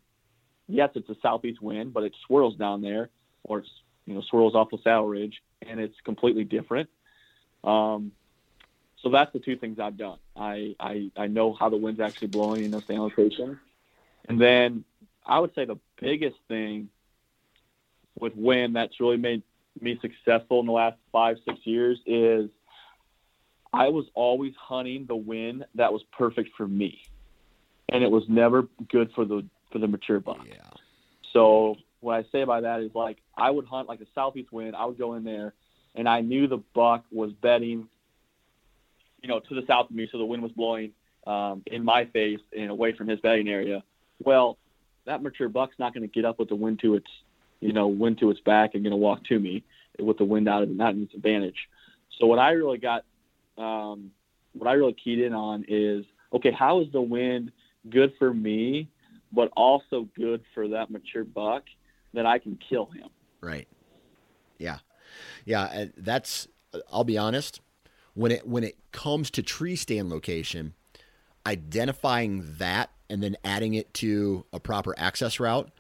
[0.68, 3.11] yes, it's a southeast wind, but it swirls down there
[3.45, 3.71] or it's
[4.07, 6.89] you know swirls off the saddle ridge and it's completely different.
[7.64, 8.12] Um,
[9.03, 10.18] so that's the two things I've done.
[10.37, 13.59] I, I I know how the wind's actually blowing in those stand locations,
[14.29, 14.85] and then
[15.27, 16.89] I would say the biggest thing
[18.18, 19.43] with wind that's really made
[19.81, 22.51] me successful in the last five six years is
[23.73, 27.03] I was always hunting the wind that was perfect for me,
[27.89, 30.45] and it was never good for the for the mature buck.
[30.49, 30.57] Yeah.
[31.33, 34.75] So what I say by that is like I would hunt like a southeast wind.
[34.75, 35.55] I would go in there,
[35.95, 37.87] and I knew the buck was bedding,
[39.23, 40.93] you know, to the south of me, so the wind was blowing
[41.27, 43.85] um, in my face and away from his bedding area.
[44.25, 44.59] Well,
[45.11, 47.09] that mature buck's not going to get up with the wind to its,
[47.59, 49.65] you know, wind to its back and going to walk to me
[49.99, 51.69] with the wind out of not in its advantage.
[52.19, 53.05] So what I really got,
[53.59, 54.13] um,
[54.53, 57.51] what I really keyed in on is okay, how is the wind
[57.89, 58.89] good for me,
[59.33, 61.65] but also good for that mature buck
[62.15, 63.09] that I can kill him?
[63.41, 63.67] Right.
[64.59, 64.79] Yeah.
[65.45, 65.87] Yeah.
[65.97, 66.47] That's,
[66.93, 67.61] I'll be honest,
[68.15, 70.75] when it, when it comes to tree stand location,
[71.45, 75.71] identifying that and then adding it to a proper access route,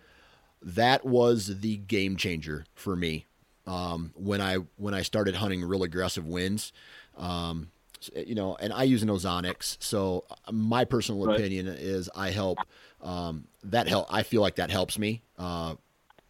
[0.60, 3.26] that was the game changer for me.
[3.66, 6.72] Um, when I when I started hunting real aggressive winds,
[7.16, 7.70] um,
[8.14, 9.76] you know, and I use an Ozonics.
[9.80, 11.36] So my personal right.
[11.36, 12.58] opinion is I help
[13.00, 14.12] um, that help.
[14.12, 15.76] I feel like that helps me uh,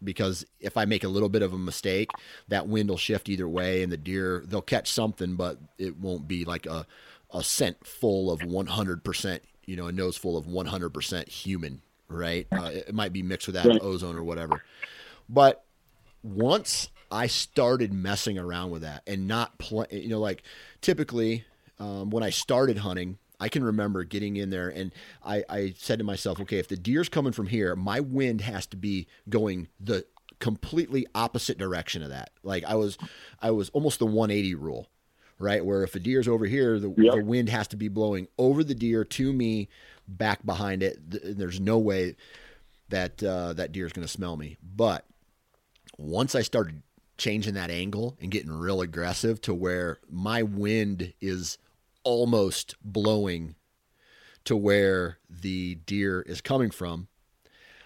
[0.03, 2.11] because if I make a little bit of a mistake,
[2.49, 6.27] that wind will shift either way, and the deer they'll catch something, but it won't
[6.27, 6.85] be like a
[7.33, 12.47] a scent full of 100%, you know, a nose full of 100% human, right?
[12.51, 13.81] Uh, it might be mixed with that right.
[13.81, 14.63] ozone or whatever.
[15.29, 15.63] But
[16.23, 20.43] once I started messing around with that and not play, you know, like
[20.81, 21.45] typically
[21.79, 24.93] um, when I started hunting, I can remember getting in there and
[25.25, 28.67] I, I said to myself, okay, if the deer's coming from here, my wind has
[28.67, 30.05] to be going the
[30.39, 32.31] completely opposite direction of that.
[32.43, 32.97] Like I was,
[33.41, 34.89] I was almost the 180 rule,
[35.41, 35.65] right?
[35.65, 37.15] Where if a deer's over here, the, yep.
[37.15, 39.69] the wind has to be blowing over the deer to me,
[40.07, 40.97] back behind it.
[40.99, 42.15] There's no way
[42.89, 44.57] that uh, that deer is going to smell me.
[44.61, 45.05] But
[45.97, 46.83] once I started
[47.17, 51.57] changing that angle and getting real aggressive to where my wind is
[52.03, 53.55] almost blowing
[54.43, 57.07] to where the deer is coming from,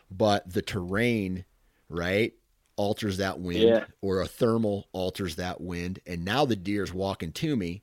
[0.10, 1.46] but the terrain,
[1.90, 2.34] right,
[2.78, 3.86] alters that wind, yeah.
[4.02, 7.82] or a thermal alters that wind, and now the deer's walking to me,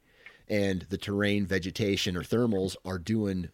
[0.49, 3.49] and the terrain, vegetation, or thermals are doing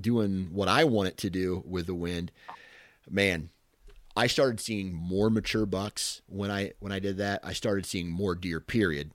[0.00, 2.30] doing what I want it to do with the wind.
[3.08, 3.50] Man,
[4.16, 7.40] I started seeing more mature bucks when I when I did that.
[7.44, 8.60] I started seeing more deer.
[8.60, 9.12] Period.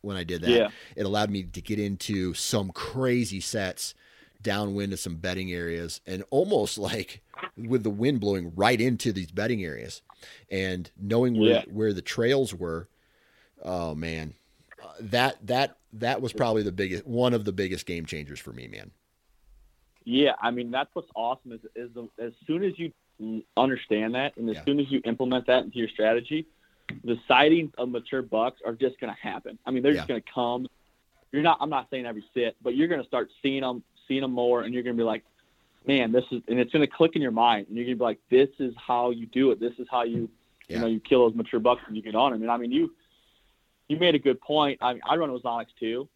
[0.00, 0.68] When I did that, yeah.
[0.94, 3.94] it allowed me to get into some crazy sets
[4.40, 7.22] downwind of some bedding areas, and almost like
[7.56, 10.02] with the wind blowing right into these bedding areas,
[10.50, 11.64] and knowing where yeah.
[11.70, 12.88] where the trails were.
[13.62, 14.34] Oh man,
[14.82, 18.52] uh, that that that was probably the biggest one of the biggest game changers for
[18.52, 18.90] me, man.
[20.04, 22.92] Yeah, I mean that's what's awesome is is the, as soon as you
[23.56, 24.64] understand that, and as yeah.
[24.64, 26.46] soon as you implement that into your strategy,
[27.04, 29.58] the sightings of mature bucks are just going to happen.
[29.66, 29.98] I mean, they're yeah.
[29.98, 30.66] just going to come.
[31.32, 31.58] You're not.
[31.60, 34.62] I'm not saying every sit, but you're going to start seeing them, seeing them more,
[34.62, 35.24] and you're going to be like,
[35.88, 37.98] man, this is, and it's going to click in your mind, and you're going to
[37.98, 39.58] be like, this is how you do it.
[39.58, 40.30] This is how you,
[40.68, 40.76] yeah.
[40.76, 42.42] you know, you kill those mature bucks and you get on them.
[42.42, 42.94] And I mean, you,
[43.88, 44.78] you made a good point.
[44.82, 46.08] I mean, I run Ozonics too,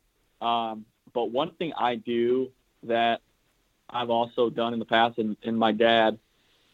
[0.42, 2.50] um, but one thing I do
[2.84, 3.22] that
[3.88, 6.18] I've also done in the past, and, and my dad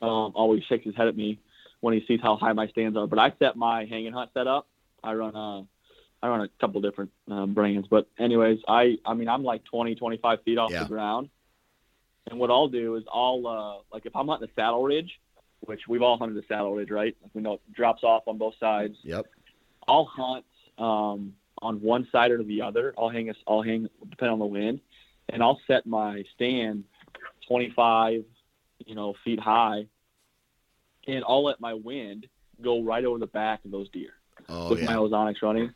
[0.03, 1.39] um, always shakes his head at me
[1.81, 3.07] when he sees how high my stands are.
[3.07, 4.67] But I set my hanging hunt setup.
[5.05, 5.65] I run a,
[6.21, 9.95] I run a couple different uh, brands, but anyways, I I mean I'm like 20,
[9.95, 10.83] 25 feet off yeah.
[10.83, 11.31] the ground,
[12.31, 15.21] and what I'll do is I'll uh, like if I'm hunting the saddle ridge,
[15.61, 17.17] which we've all hunted the saddle ridge, right?
[17.23, 18.97] Like we know it drops off on both sides.
[19.03, 19.27] Yep.
[19.87, 20.45] I'll hunt
[20.79, 22.95] um, on one side or the other.
[22.99, 24.81] I'll hang a, I'll hang depending on the wind,
[25.29, 26.85] and I'll set my stand
[27.49, 28.25] 25,
[28.87, 29.87] you know, feet high,
[31.07, 32.27] and I'll let my wind
[32.63, 34.11] go right over the back of those deer
[34.49, 34.87] oh, with yeah.
[34.87, 35.73] my ozonics running.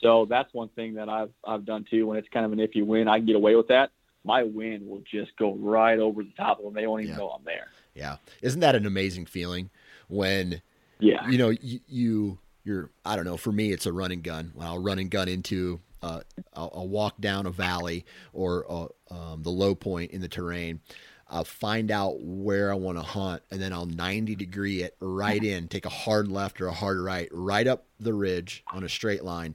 [0.00, 2.06] So that's one thing that I've I've done too.
[2.06, 3.90] When it's kind of an iffy wind, I can get away with that.
[4.24, 6.74] My wind will just go right over the top of them.
[6.74, 7.18] They won't even yeah.
[7.18, 7.68] know I'm there.
[7.94, 9.70] Yeah, isn't that an amazing feeling
[10.08, 10.62] when?
[11.00, 13.36] Yeah, you know you, you you're I don't know.
[13.36, 14.52] For me, it's a running gun.
[14.54, 16.20] When I'll run and gun into uh,
[16.54, 20.80] I'll, I'll, walk down a valley or uh, um, the low point in the terrain.
[21.28, 25.42] I'll find out where I want to hunt, and then I'll 90 degree it right
[25.42, 28.88] in, take a hard left or a hard right, right up the ridge on a
[28.88, 29.54] straight line,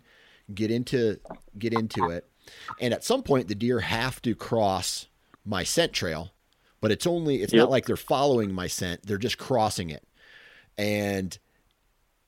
[0.55, 1.19] get into
[1.59, 2.27] get into it,
[2.79, 5.07] and at some point the deer have to cross
[5.45, 6.31] my scent trail,
[6.81, 7.61] but it's only it's yep.
[7.61, 10.07] not like they're following my scent; they're just crossing it,
[10.77, 11.37] and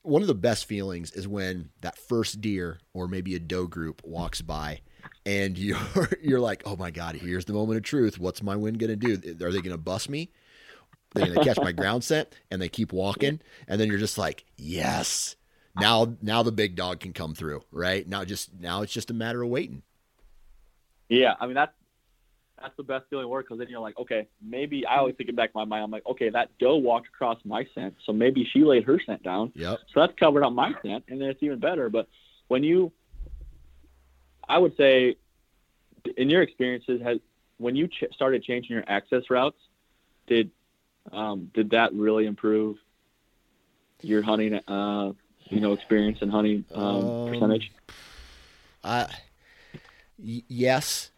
[0.02, 4.02] one of the best feelings is when that first deer or maybe a doe group
[4.04, 4.80] walks by
[5.26, 5.78] and you're
[6.22, 8.20] you're like, "Oh my god, here's the moment of truth.
[8.20, 9.46] What's my wind going to do?
[9.46, 10.32] Are they going to bust me?
[11.14, 14.18] They're going to catch my ground scent?" And they keep walking, and then you're just
[14.18, 15.36] like, "Yes."
[15.80, 18.08] Now now the big dog can come through, right?
[18.08, 19.84] Now just now it's just a matter of waiting.
[21.10, 21.74] Yeah, I mean that's
[22.62, 25.36] that's the best feeling work because then you're like, okay, maybe I always think it
[25.36, 25.84] back in my mind.
[25.84, 29.24] I'm like, okay, that doe walked across my scent, so maybe she laid her scent
[29.24, 29.52] down.
[29.56, 29.80] Yep.
[29.94, 31.90] So that's covered up my scent, and then it's even better.
[31.90, 32.08] But
[32.48, 32.92] when you,
[34.48, 35.16] I would say,
[36.18, 37.20] in your experiences, has
[37.58, 39.60] when you ch- started changing your access routes,
[40.28, 40.52] did
[41.12, 42.78] um, did that really improve
[44.02, 45.12] your hunting, uh,
[45.50, 47.72] you know, experience and hunting um, um, percentage?
[48.84, 49.08] I,
[50.22, 51.12] y- yes,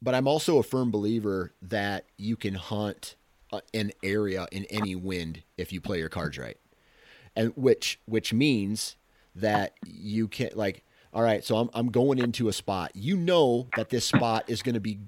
[0.00, 3.16] but I'm also a firm believer that you can hunt
[3.52, 6.58] uh, an area in any wind if you play your cards right,
[7.36, 8.96] and which which means
[9.34, 10.84] that you can like.
[11.14, 12.92] All right, so I'm I'm going into a spot.
[12.94, 15.00] You know that this spot is going to be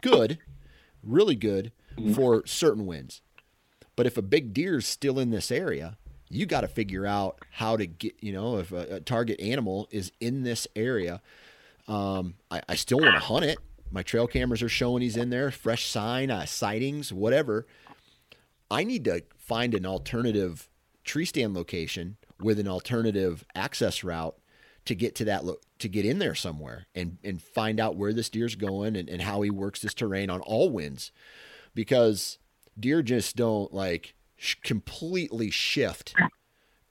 [0.00, 0.38] good,
[1.02, 2.12] really good mm-hmm.
[2.12, 3.22] for certain winds.
[3.96, 5.98] But if a big deer is still in this area,
[6.28, 9.88] you got to figure out how to get, you know, if a, a target animal
[9.90, 11.20] is in this area.
[11.92, 13.58] Um, I, I still want to hunt it.
[13.90, 17.66] My trail cameras are showing he's in there, fresh sign, uh, sightings, whatever.
[18.70, 20.70] I need to find an alternative
[21.04, 24.36] tree stand location with an alternative access route
[24.86, 28.14] to get to that lo- to get in there somewhere and and find out where
[28.14, 31.12] this deer's going and, and how he works this terrain on all winds
[31.74, 32.38] because
[32.80, 36.14] deer just don't like sh- completely shift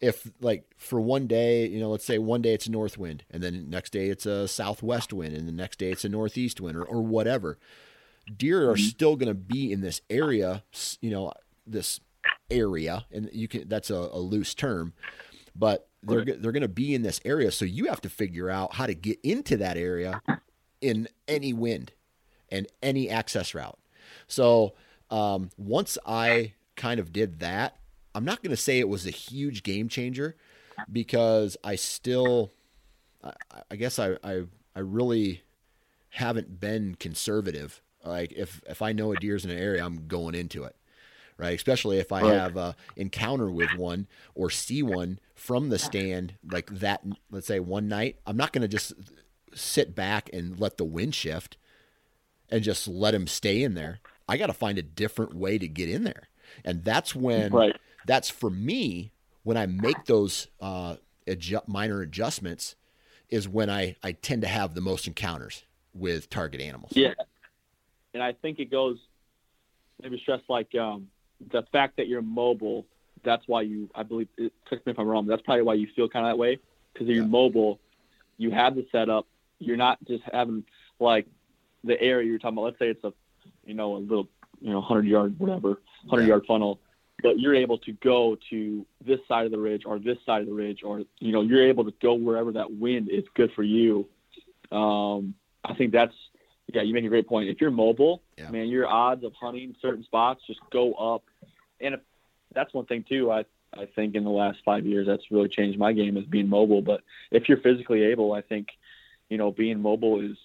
[0.01, 3.23] if like for one day you know let's say one day it's a north wind
[3.29, 6.59] and then next day it's a southwest wind and the next day it's a northeast
[6.59, 7.57] wind or, or whatever
[8.35, 8.83] deer are mm-hmm.
[8.83, 10.63] still going to be in this area
[11.01, 11.31] you know
[11.65, 11.99] this
[12.49, 14.93] area and you can that's a, a loose term
[15.55, 18.75] but they're they're going to be in this area so you have to figure out
[18.75, 20.21] how to get into that area
[20.81, 21.91] in any wind
[22.49, 23.77] and any access route
[24.27, 24.73] so
[25.11, 27.75] um, once I kind of did that,
[28.13, 30.35] I'm not going to say it was a huge game changer
[30.91, 32.51] because I still,
[33.23, 33.33] I,
[33.69, 34.43] I guess I, I,
[34.75, 35.43] I really
[36.09, 37.81] haven't been conservative.
[38.03, 40.75] Like if, if I know a deer's in an area, I'm going into it.
[41.37, 41.55] Right.
[41.55, 44.05] Especially if I have a encounter with one
[44.35, 47.01] or see one from the stand like that,
[47.31, 48.93] let's say one night, I'm not going to just
[49.55, 51.57] sit back and let the wind shift
[52.49, 54.01] and just let him stay in there.
[54.29, 56.29] I got to find a different way to get in there.
[56.63, 57.75] And that's when, right.
[58.05, 59.11] That's for me,
[59.43, 60.95] when I make those uh,
[61.67, 62.75] minor adjustments,
[63.29, 66.91] is when I, I tend to have the most encounters with target animals.
[66.95, 67.13] Yeah.
[68.13, 68.97] And I think it goes
[70.01, 71.07] maybe stress like um,
[71.51, 72.85] the fact that you're mobile.
[73.23, 75.87] That's why you, I believe, it, correct me if I'm wrong, that's probably why you
[75.95, 76.59] feel kind of that way.
[76.91, 77.29] Because you're yeah.
[77.29, 77.79] mobile,
[78.37, 79.27] you have the setup.
[79.59, 80.65] You're not just having
[80.99, 81.27] like
[81.83, 82.65] the area you're talking about.
[82.65, 83.13] Let's say it's a
[83.65, 84.27] you know, a little,
[84.59, 86.27] you know, 100 yard, whatever, 100 yeah.
[86.27, 86.79] yard funnel,
[87.21, 90.47] but you're able to go to this side of the ridge or this side of
[90.47, 93.63] the ridge, or, you know, you're able to go wherever that wind is good for
[93.63, 94.07] you.
[94.71, 96.13] Um, I think that's,
[96.73, 97.49] yeah, you make a great point.
[97.49, 98.49] If you're mobile, yeah.
[98.49, 101.23] man, your odds of hunting certain spots just go up.
[101.79, 101.99] And if,
[102.53, 103.31] that's one thing too.
[103.31, 106.49] I, I think in the last five years, that's really changed my game is being
[106.49, 106.81] mobile.
[106.81, 107.01] But
[107.31, 108.67] if you're physically able, I think,
[109.29, 110.37] you know, being mobile is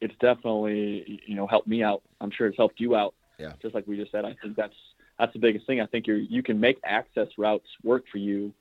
[0.00, 2.02] it's definitely you know helped me out.
[2.20, 3.14] I'm sure it's helped you out.
[3.38, 3.52] Yeah.
[3.62, 4.74] Just like we just said, I think that's
[5.20, 5.80] that's the biggest thing.
[5.80, 8.52] I think you you can make access routes work for you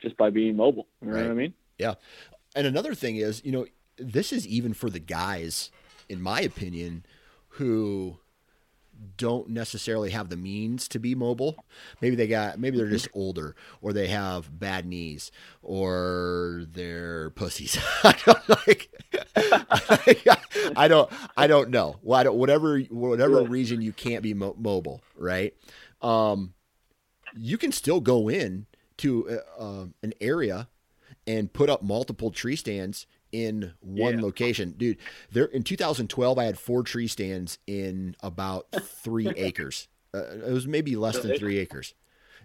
[0.00, 0.86] just by being mobile.
[1.02, 1.22] You know right.
[1.22, 1.54] what I mean?
[1.78, 1.94] Yeah.
[2.54, 3.66] And another thing is, you know,
[3.98, 5.70] this is even for the guys,
[6.08, 7.04] in my opinion,
[7.48, 8.18] who
[9.18, 11.64] don't necessarily have the means to be mobile.
[12.00, 12.94] Maybe they got maybe they're mm-hmm.
[12.94, 15.30] just older or they have bad knees
[15.62, 17.78] or they're pussies.
[18.04, 18.90] I don't like
[20.76, 21.96] I don't I don't know.
[22.02, 25.54] Whatever whatever reason you can't be mo- mobile, right?
[26.02, 26.54] Um,
[27.36, 28.66] you can still go in
[28.98, 30.68] to uh, um, an area
[31.26, 34.22] and put up multiple tree stands in one yeah.
[34.22, 34.74] location.
[34.76, 34.98] Dude,
[35.30, 39.88] there in 2012 I had four tree stands in about 3 acres.
[40.14, 41.94] Uh, it was maybe less than 3 acres.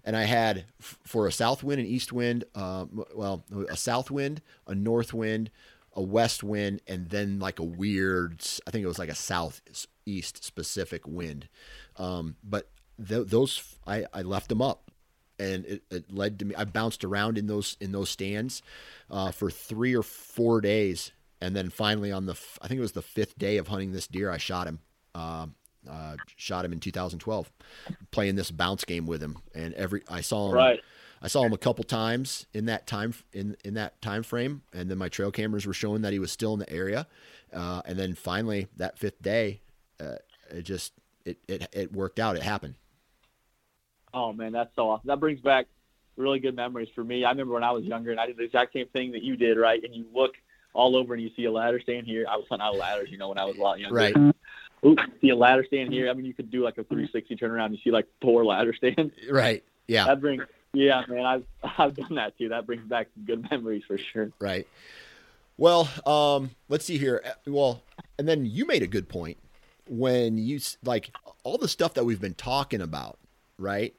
[0.04, 4.10] And I had f- for a south wind and east wind, uh, well, a south
[4.10, 5.50] wind, a north wind,
[5.94, 10.42] a west wind, and then like a weird, I think it was like a southeast
[10.42, 11.48] specific wind.
[11.96, 12.68] Um, but
[13.06, 14.90] th- those, I, I left them up
[15.38, 16.54] and it, it, led to me.
[16.54, 18.62] I bounced around in those in those stands
[19.10, 22.92] uh, for three or four days, and then finally on the I think it was
[22.92, 24.80] the fifth day of hunting this deer, I shot him.
[25.14, 25.46] Uh,
[25.90, 27.50] uh, shot him in 2012,
[28.12, 30.54] playing this bounce game with him, and every I saw him.
[30.54, 30.80] Right.
[31.24, 34.90] I saw him a couple times in that time in in that time frame, and
[34.90, 37.06] then my trail cameras were showing that he was still in the area,
[37.52, 39.60] uh, and then finally that fifth day,
[40.00, 40.16] uh,
[40.50, 40.92] it just
[41.24, 42.36] it, it it worked out.
[42.36, 42.74] It happened.
[44.14, 45.08] Oh man, that's so awesome.
[45.08, 45.66] That brings back
[46.16, 47.24] really good memories for me.
[47.24, 49.36] I remember when I was younger and I did the exact same thing that you
[49.36, 49.82] did, right?
[49.82, 50.34] And you look
[50.74, 52.26] all over and you see a ladder stand here.
[52.28, 53.96] I was hunting out of ladders, you know, when I was a lot younger.
[53.96, 54.16] Right.
[54.84, 56.10] Ooh, see a ladder stand here.
[56.10, 57.66] I mean, you could do like a 360 turnaround.
[57.66, 59.12] And you see like four ladder stands.
[59.30, 59.62] Right.
[59.86, 60.06] Yeah.
[60.06, 60.42] That brings,
[60.72, 61.44] yeah, man, I've
[61.78, 62.48] I've done that too.
[62.48, 64.30] That brings back good memories for sure.
[64.38, 64.66] Right.
[65.58, 67.22] Well, um, let's see here.
[67.46, 67.82] Well,
[68.18, 69.38] and then you made a good point
[69.88, 73.18] when you like all the stuff that we've been talking about,
[73.58, 73.94] right?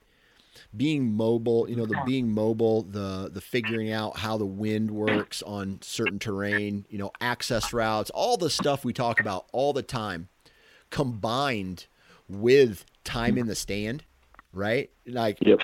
[0.75, 5.41] Being mobile, you know, the being mobile, the the figuring out how the wind works
[5.43, 9.83] on certain terrain, you know, access routes, all the stuff we talk about all the
[9.83, 10.29] time.
[10.89, 11.87] combined
[12.29, 14.03] with time in the stand,
[14.51, 14.91] right?
[15.07, 15.59] Like, Yep.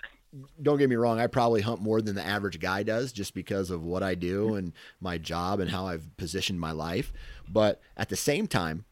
[0.62, 3.70] don't get me wrong, I probably hunt more than the average guy does just because
[3.70, 4.56] of what I do mm-hmm.
[4.58, 7.14] and my job and how I've positioned my life.
[7.48, 8.86] But at the same time,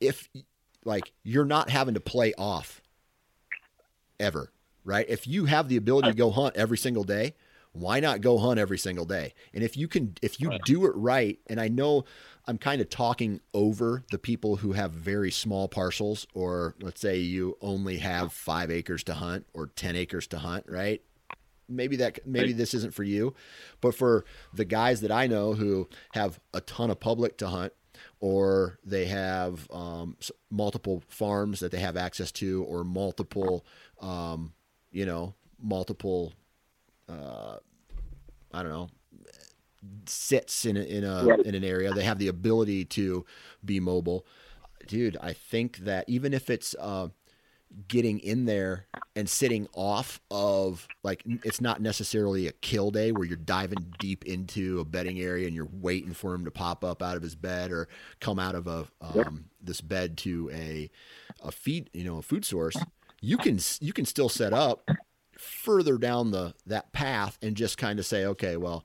[0.00, 0.28] if
[0.84, 2.80] like you're not having to play off
[4.18, 4.52] ever,
[4.90, 5.06] right?
[5.08, 7.34] If you have the ability to go hunt every single day,
[7.72, 9.34] why not go hunt every single day?
[9.54, 12.04] And if you can, if you do it right, and I know
[12.48, 17.18] I'm kind of talking over the people who have very small parcels, or let's say
[17.18, 21.00] you only have five acres to hunt or 10 acres to hunt, right?
[21.68, 23.32] Maybe that, maybe this isn't for you,
[23.80, 27.72] but for the guys that I know who have a ton of public to hunt,
[28.18, 30.16] or they have um,
[30.50, 33.64] multiple farms that they have access to, or multiple,
[34.00, 34.52] um,
[34.90, 36.32] you know, multiple
[37.08, 37.56] uh,
[38.52, 38.88] I don't know,
[40.06, 41.92] sits in a, in a in an area.
[41.92, 43.24] They have the ability to
[43.64, 44.26] be mobile.
[44.86, 47.08] Dude, I think that even if it's uh,
[47.86, 53.24] getting in there and sitting off of like it's not necessarily a kill day where
[53.24, 57.02] you're diving deep into a bedding area and you're waiting for him to pop up
[57.02, 57.88] out of his bed or
[58.18, 60.90] come out of a um, this bed to a
[61.44, 62.76] a feed you know a food source
[63.20, 64.88] you can you can still set up
[65.38, 68.84] further down the that path and just kind of say okay well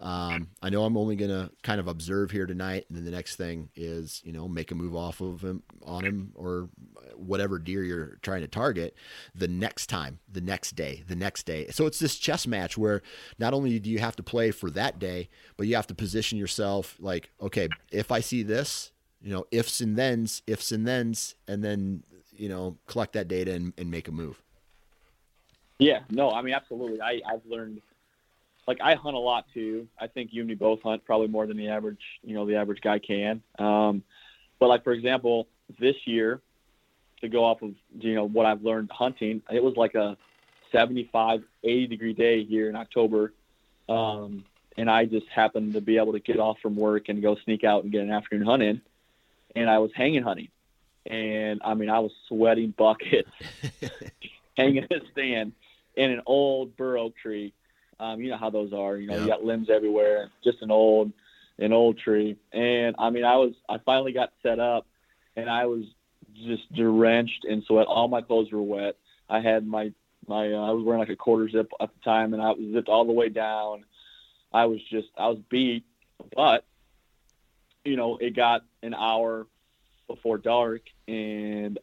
[0.00, 3.36] um, I know I'm only gonna kind of observe here tonight, and then the next
[3.36, 6.68] thing is, you know, make a move off of him on him or
[7.14, 8.94] whatever deer you're trying to target.
[9.34, 11.68] The next time, the next day, the next day.
[11.70, 13.02] So it's this chess match where
[13.38, 16.38] not only do you have to play for that day, but you have to position
[16.38, 21.34] yourself like, okay, if I see this, you know, ifs and thens, ifs and thens,
[21.46, 22.02] and then
[22.36, 24.40] you know, collect that data and, and make a move.
[25.78, 27.00] Yeah, no, I mean absolutely.
[27.00, 27.80] I I've learned
[28.66, 29.88] like I hunt a lot too.
[30.00, 32.56] I think you and me both hunt probably more than the average, you know, the
[32.56, 33.42] average guy can.
[33.58, 34.02] Um,
[34.58, 36.40] but like for example, this year,
[37.20, 40.16] to go off of you know what I've learned hunting, it was like a
[40.72, 43.32] 75, 80 degree day here in October,
[43.88, 44.44] um,
[44.76, 47.64] and I just happened to be able to get off from work and go sneak
[47.64, 48.80] out and get an afternoon hunt in,
[49.56, 50.48] and I was hanging hunting,
[51.06, 53.30] and I mean I was sweating buckets,
[54.56, 55.52] hanging in a stand
[55.96, 57.52] in an old bur oak tree.
[58.00, 58.96] Um, you know how those are.
[58.96, 59.20] You know, Yeah.
[59.22, 60.30] you got limbs everywhere.
[60.42, 61.12] Just an old,
[61.58, 62.36] an old tree.
[62.52, 64.86] And I mean, I was, I finally got set up,
[65.36, 65.84] and I was
[66.44, 67.86] just drenched in sweat.
[67.86, 68.96] All my clothes were wet.
[69.30, 69.92] I had my,
[70.26, 72.72] my, uh, I was wearing like a quarter zip at the time, and I was
[72.72, 73.84] zipped all the way down.
[74.52, 75.84] I was just, I was beat,
[76.34, 76.64] but
[77.84, 79.46] you know, it got an hour
[80.06, 81.78] before dark, and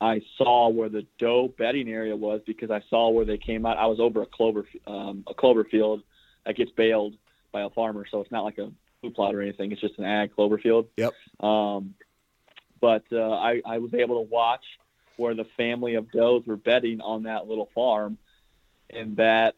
[0.00, 3.78] I saw where the doe bedding area was because I saw where they came out.
[3.78, 6.02] I was over a clover um, a clover field
[6.44, 7.14] that gets baled
[7.52, 9.70] by a farmer, so it's not like a food plot or anything.
[9.72, 10.88] It's just an ag clover field.
[10.96, 11.12] Yep.
[11.40, 11.94] Um,
[12.80, 14.64] but uh, I, I was able to watch
[15.16, 18.18] where the family of does were bedding on that little farm,
[18.90, 19.54] and that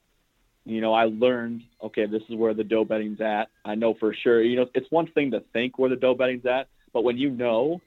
[0.67, 3.49] you know I learned okay this is where the doe bedding's at.
[3.65, 4.43] I know for sure.
[4.43, 7.29] You know it's one thing to think where the doe bedding's at, but when you
[7.29, 7.83] know,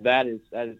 [0.00, 0.78] that is that is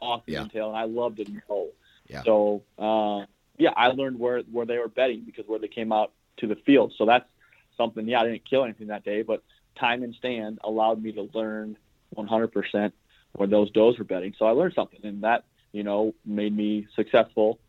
[0.00, 0.44] awesome Yeah.
[0.44, 1.68] detail, and I loved it know.
[2.08, 2.22] Yeah.
[2.24, 3.26] So uh,
[3.58, 6.56] yeah, I learned where where they were bedding because where they came out to the
[6.56, 6.94] field.
[6.98, 7.28] So that's
[7.76, 8.08] something.
[8.08, 9.44] Yeah, I didn't kill anything that day, but
[9.78, 11.76] time and stand allowed me to learn
[12.16, 12.92] 100%
[13.32, 14.34] where those does were bedding.
[14.38, 17.60] So I learned something, and that you know made me successful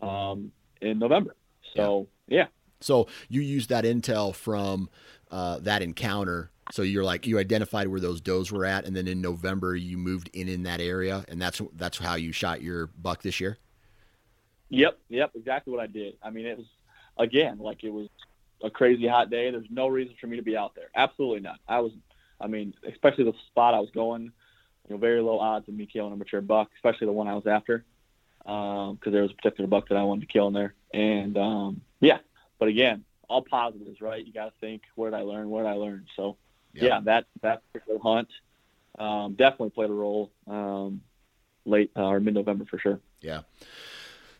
[0.00, 1.34] um, in November.
[1.74, 2.46] So yeah.
[2.80, 4.88] So you used that intel from
[5.30, 6.50] uh, that encounter.
[6.72, 9.98] So you're like you identified where those does were at, and then in November you
[9.98, 13.58] moved in in that area, and that's that's how you shot your buck this year.
[14.68, 16.16] Yep, yep, exactly what I did.
[16.22, 16.66] I mean, it was
[17.18, 18.08] again like it was
[18.62, 19.50] a crazy hot day.
[19.50, 20.90] There's no reason for me to be out there.
[20.94, 21.58] Absolutely not.
[21.66, 21.92] I was,
[22.40, 24.30] I mean, especially the spot I was going, you
[24.90, 27.46] know, very low odds of me killing a mature buck, especially the one I was
[27.46, 27.84] after,
[28.38, 30.74] because there was a particular buck that I wanted to kill in there.
[30.92, 32.18] And um, yeah,
[32.58, 34.24] but again, all positives, right?
[34.24, 35.50] You got to think, where did I learn?
[35.50, 36.06] Where did I learn?
[36.16, 36.36] So
[36.74, 38.28] yeah, that that particular hunt
[38.98, 41.00] um, definitely played a role um,
[41.64, 43.00] late uh, or mid November for sure.
[43.20, 43.42] Yeah.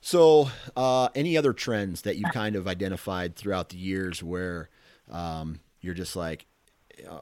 [0.03, 4.71] So, uh, any other trends that you've kind of identified throughout the years where
[5.11, 6.47] um, you're just like,
[7.07, 7.21] uh,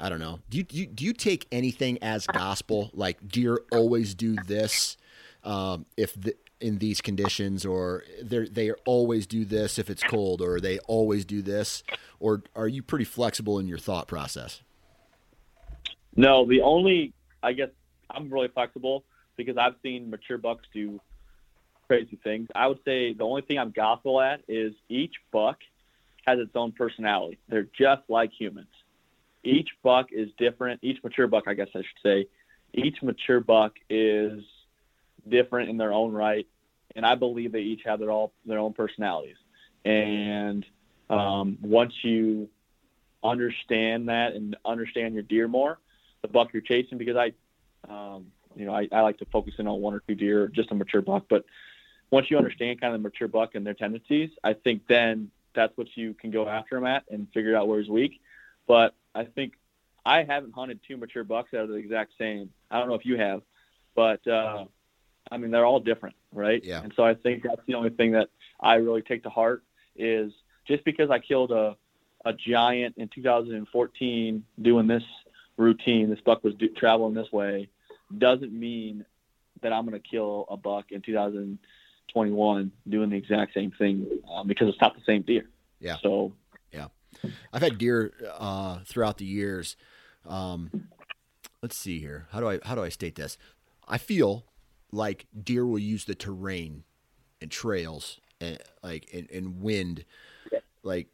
[0.00, 0.40] I don't know.
[0.48, 2.90] Do you, do you do you take anything as gospel?
[2.92, 4.96] Like deer always do this
[5.44, 10.40] um, if the, in these conditions, or they they always do this if it's cold,
[10.40, 11.82] or they always do this,
[12.18, 14.62] or are you pretty flexible in your thought process?
[16.16, 17.70] No, the only I guess
[18.10, 19.04] I'm really flexible
[19.36, 21.00] because I've seen mature bucks do
[21.86, 22.48] crazy things.
[22.54, 25.58] I would say the only thing I'm gospel at is each buck
[26.26, 27.38] has its own personality.
[27.48, 28.68] They're just like humans.
[29.42, 30.80] Each buck is different.
[30.82, 32.26] Each mature buck, I guess I should say,
[32.74, 34.42] each mature buck is
[35.28, 36.46] different in their own right,
[36.96, 39.36] and I believe they each have their all their own personalities.
[39.84, 40.66] And
[41.08, 42.48] um, once you
[43.22, 45.78] understand that and understand your deer more,
[46.22, 47.32] the buck you're chasing, because I,
[47.88, 50.70] um, you know, I, I like to focus in on one or two deer, just
[50.70, 51.24] a mature buck.
[51.28, 51.44] But
[52.10, 55.76] once you understand kind of the mature buck and their tendencies, I think then that's
[55.76, 58.20] what you can go after him at and figure out where he's weak.
[58.66, 59.54] But I think
[60.04, 62.50] I haven't hunted two mature bucks that are the exact same.
[62.70, 63.42] I don't know if you have,
[63.94, 64.64] but uh,
[65.30, 66.62] I mean they're all different, right?
[66.64, 66.82] Yeah.
[66.82, 68.28] And so I think that's the only thing that
[68.60, 69.62] I really take to heart
[69.96, 70.32] is
[70.66, 71.76] just because I killed a
[72.24, 75.02] a giant in 2014 doing this
[75.56, 77.68] routine, this buck was do, traveling this way,
[78.16, 79.04] doesn't mean
[79.62, 84.46] that I'm going to kill a buck in 2021 doing the exact same thing um,
[84.46, 85.48] because it's not the same deer.
[85.80, 85.96] Yeah.
[86.02, 86.32] So
[86.72, 86.88] yeah,
[87.52, 89.76] I've had deer uh, throughout the years.
[90.26, 90.88] Um,
[91.62, 92.26] let's see here.
[92.32, 93.38] How do I how do I state this?
[93.88, 94.44] I feel
[94.92, 96.84] like deer will use the terrain
[97.40, 100.04] and trails and like and, and wind,
[100.82, 101.08] like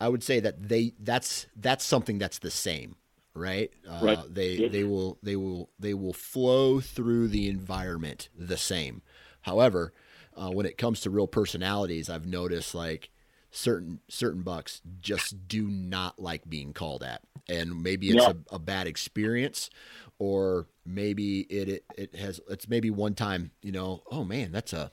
[0.00, 2.96] I would say that they that's that's something that's the same,
[3.34, 3.70] right?
[3.88, 4.18] Uh, Right.
[4.28, 4.68] They Yeah.
[4.68, 9.02] they will they will they will flow through the environment the same.
[9.42, 9.92] However,
[10.36, 13.10] uh, when it comes to real personalities, I've noticed like
[13.50, 18.32] certain certain bucks just do not like being called at, and maybe it's Yeah.
[18.50, 19.70] a, a bad experience,
[20.18, 24.72] or maybe it, it it has it's maybe one time you know oh man that's
[24.72, 24.92] a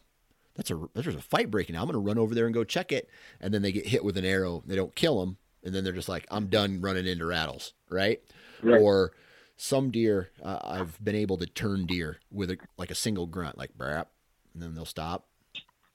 [0.56, 1.82] that's a there's a fight breaking out.
[1.82, 3.10] I'm going to run over there and go check it.
[3.42, 4.64] And then they get hit with an arrow.
[4.66, 8.22] They don't kill them, and then they're just like, I'm done running into rattles, right?
[8.64, 8.80] Right.
[8.80, 9.12] Or
[9.58, 13.58] some deer, uh, I've been able to turn deer with a, like a single grunt,
[13.58, 14.06] like brap,
[14.54, 15.28] and then they'll stop.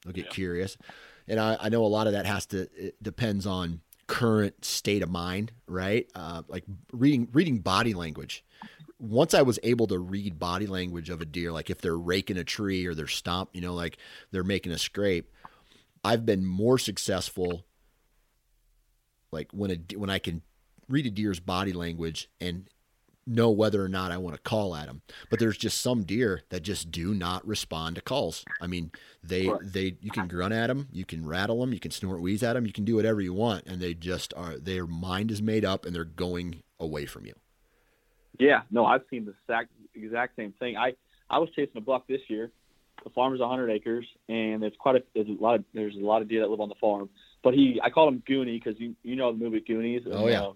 [0.04, 0.76] They'll get curious,
[1.30, 5.02] and I, I know a lot of that has to it depends on current state
[5.02, 6.06] of mind, right?
[6.14, 8.44] Uh, like reading reading body language
[9.00, 12.36] once I was able to read body language of a deer, like if they're raking
[12.36, 13.96] a tree or they're stomp, you know, like
[14.30, 15.32] they're making a scrape,
[16.04, 17.64] I've been more successful.
[19.32, 20.42] Like when a when I can
[20.88, 22.68] read a deer's body language and
[23.26, 25.02] know whether or not I want to call at them.
[25.30, 28.44] But there's just some deer that just do not respond to calls.
[28.60, 28.90] I mean,
[29.22, 29.60] they Right.
[29.62, 32.54] they you can grunt at them, you can rattle them, you can snort wheeze at
[32.54, 35.64] them, you can do whatever you want, and they just are their mind is made
[35.64, 37.34] up and they're going away from you.
[38.38, 40.76] Yeah, no, I've seen the exact exact same thing.
[40.76, 40.94] I
[41.28, 42.50] I was chasing a buck this year.
[43.04, 46.00] The farm is 100 acres, and there's quite a there's a lot of there's a
[46.00, 47.08] lot of deer that live on the farm.
[47.42, 50.02] But he, I call him Goonie because you you know the movie Goonies.
[50.10, 50.42] Oh, yeah.
[50.42, 50.52] uh,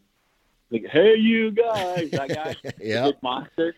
[0.71, 3.05] like hey you guys, that guy, yeah.
[3.05, 3.75] big monster.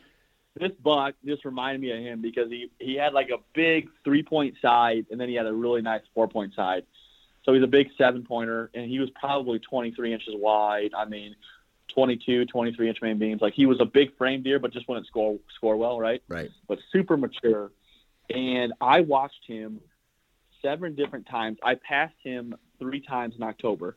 [0.59, 4.22] This buck just reminded me of him because he he had like a big three
[4.22, 6.84] point side, and then he had a really nice four point side.
[7.45, 10.91] So he's a big seven pointer, and he was probably 23 inches wide.
[10.97, 11.37] I mean,
[11.95, 13.41] 22, 23 inch main beams.
[13.41, 16.22] Like he was a big frame deer, but just wouldn't score score well, right?
[16.28, 16.51] Right.
[16.68, 17.70] But super mature.
[18.34, 19.80] And I watched him
[20.61, 21.59] seven different times.
[21.62, 23.97] I passed him three times in October,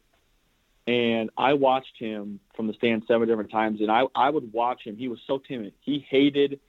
[0.89, 3.79] and I watched him from the stand seven different times.
[3.81, 4.97] And I I would watch him.
[4.97, 5.73] He was so timid.
[5.81, 6.59] He hated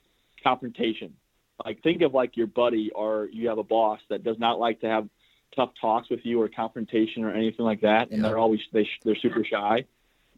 [0.43, 1.13] confrontation.
[1.65, 4.81] Like think of like your buddy or you have a boss that does not like
[4.81, 5.09] to have
[5.55, 8.29] tough talks with you or confrontation or anything like that, and Yeah.
[8.29, 9.85] they're always they they're super shy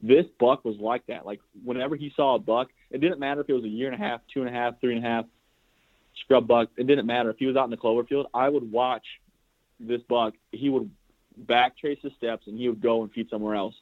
[0.05, 1.25] this buck was like that.
[1.25, 3.95] Like whenever he saw a buck, it didn't matter if it was a year and
[3.95, 5.25] a half, two and a half, three and a half
[6.21, 6.67] scrub buck.
[6.75, 8.27] It didn't matter if he was out in the clover field.
[8.33, 9.05] I would watch
[9.79, 10.33] this buck.
[10.51, 10.91] He would
[11.37, 13.75] back trace his steps and he would go and feed somewhere else.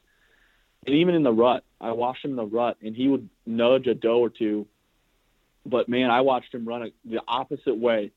[0.86, 3.86] And even in the rut, I watched him in the rut and he would nudge
[3.86, 4.66] a doe or two.
[5.64, 8.10] But man, I watched him run a, the opposite way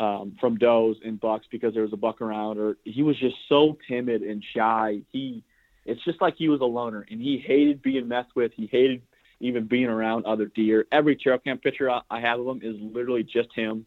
[0.00, 3.36] um, from does and bucks because there was a buck around, or he was just
[3.48, 5.02] so timid and shy.
[5.12, 5.44] He
[5.84, 8.52] it's just like he was a loner and he hated being messed with.
[8.54, 9.02] He hated
[9.40, 10.86] even being around other deer.
[10.90, 13.86] Every trail cam picture I, I have of him is literally just him.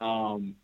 [0.00, 0.54] Um,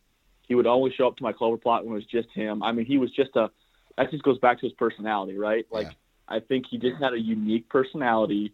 [0.51, 2.61] he would always show up to my clover plot when it was just him.
[2.61, 3.53] I mean, he was just a,
[3.97, 5.65] that just goes back to his personality, right?
[5.71, 5.93] Like, Yeah.
[6.37, 8.53] I think he just had a unique personality.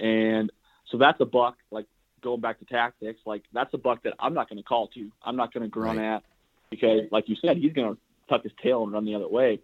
[0.00, 0.50] And
[0.90, 1.84] so that's a buck, like
[2.22, 5.10] going back to tactics, like that's a buck that I'm not going to call to.
[5.22, 6.14] I'm not going to grunt Right.
[6.14, 6.22] at
[6.70, 9.60] because, like you said, he's going to tuck his tail and run the other way.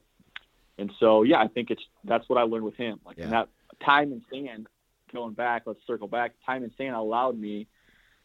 [0.77, 3.01] And so, yeah, I think it's that's what I learned with him.
[3.07, 3.25] Like Yeah.
[3.25, 3.49] and that
[3.83, 4.67] time and sand,
[5.15, 6.33] going back, let's circle back.
[6.45, 7.67] Time and sand allowed me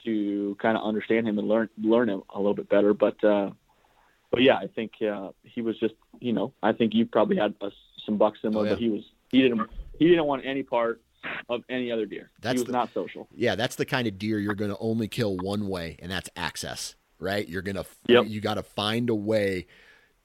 [0.05, 2.93] to kind of understand him and learn learn him a little bit better.
[2.93, 3.51] But uh,
[4.31, 7.53] but yeah, I think uh, he was just you know I think you probably had
[7.61, 7.69] uh,
[8.05, 8.73] some bucks similar, Oh, yeah.
[8.75, 11.01] but he was he didn't he didn't want any part
[11.49, 12.29] of any other deer.
[12.41, 13.27] That's he was the- not social.
[13.33, 16.29] Yeah, that's the kind of deer you're going to only kill one way, and that's
[16.35, 17.47] access, right?
[17.49, 18.25] You're going to, Yep.
[18.27, 19.65] you got to find a way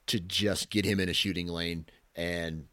[0.08, 1.86] to just get him in a shooting lane.
[2.14, 2.66] And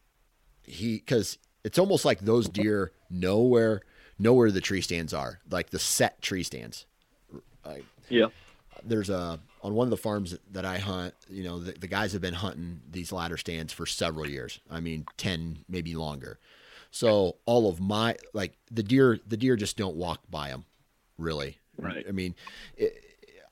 [0.63, 3.81] he, because it's almost like those deer know where
[4.19, 6.85] know where the tree stands are, like the set tree stands.
[8.09, 8.27] Yeah.
[8.83, 11.13] There's a on one of the farms that I hunt.
[11.29, 14.59] You know, the, the guys have been hunting these ladder stands for several years.
[14.69, 16.39] I mean, ten maybe longer.
[16.91, 20.65] So all of my like the deer, the deer just don't walk by them,
[21.17, 21.57] really.
[21.77, 22.05] Right.
[22.07, 22.35] I mean,
[22.75, 23.03] it,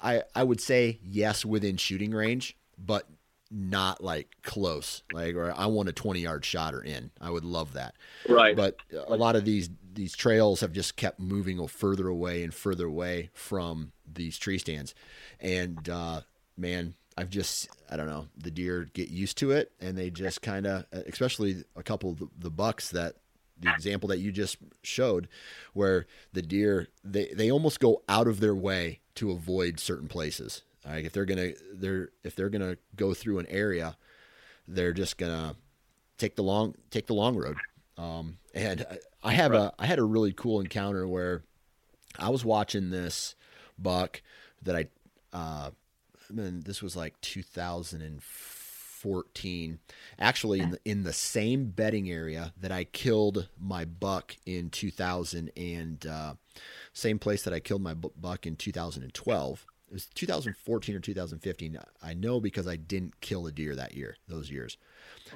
[0.01, 3.07] I I would say yes within shooting range, but
[3.55, 5.01] not like close.
[5.13, 7.09] Like, or I want a 20 yard shot or in.
[7.21, 7.95] I would love that.
[8.27, 8.55] Right.
[8.55, 8.77] But
[9.07, 13.29] a lot of these these trails have just kept moving further away and further away
[13.33, 14.93] from these tree stands,
[15.39, 16.21] and uh,
[16.57, 20.41] man, I've just I don't know the deer get used to it, and they just
[20.41, 23.15] kind of, especially a couple of the, the bucks that
[23.57, 25.29] the example that you just showed
[25.73, 30.61] where the deer they, they almost go out of their way to avoid certain places
[30.85, 33.97] like if they're gonna they're if they're gonna go through an area,
[34.67, 35.55] they're just gonna
[36.17, 37.57] take the long take the long road.
[37.97, 38.85] Um, and
[39.23, 39.61] I have right.
[39.61, 41.43] a I had a really cool encounter where
[42.19, 43.35] I was watching this
[43.77, 44.21] buck
[44.61, 44.87] that I
[45.33, 45.71] uh,
[46.29, 49.79] I mean, this was like 2014
[50.19, 55.51] actually in the, in the same bedding area that I killed my buck in 2000
[55.55, 56.33] and uh,
[56.93, 61.77] same place that I killed my buck in 2012 it was 2014 or 2015.
[62.01, 64.77] I know because I didn't kill a deer that year, those years.